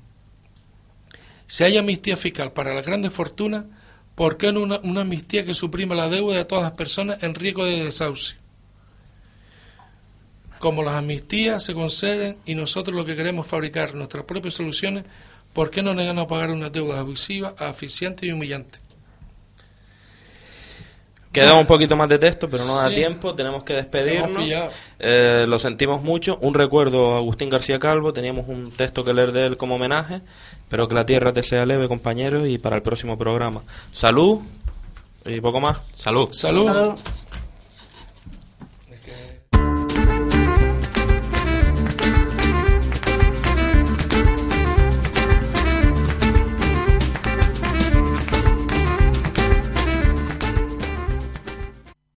[1.48, 3.64] Si hay amnistía fiscal para las grandes fortunas,
[4.14, 7.34] ¿por qué no una, una amnistía que suprima la deuda de todas las personas en
[7.34, 8.36] riesgo de desahucio?
[10.60, 15.04] Como las amnistías se conceden y nosotros lo que queremos fabricar nuestras propias soluciones,
[15.52, 18.78] ¿por qué no negarnos a pagar una deuda abusiva, asfixiante y humillante?
[21.32, 22.96] Queda un poquito más de texto, pero no da Sí.
[22.96, 24.44] tiempo, tenemos que despedirnos.
[24.98, 26.36] Eh, lo sentimos mucho.
[26.42, 30.20] Un recuerdo a Agustín García Calvo, teníamos un texto que leer de él como homenaje.
[30.64, 33.62] Espero que la tierra te sea leve, compañeros, y para el próximo programa.
[33.92, 34.40] Salud
[35.24, 35.78] y poco más.
[35.96, 36.28] Salud.
[36.32, 36.66] Salud.
[36.66, 36.94] Salud.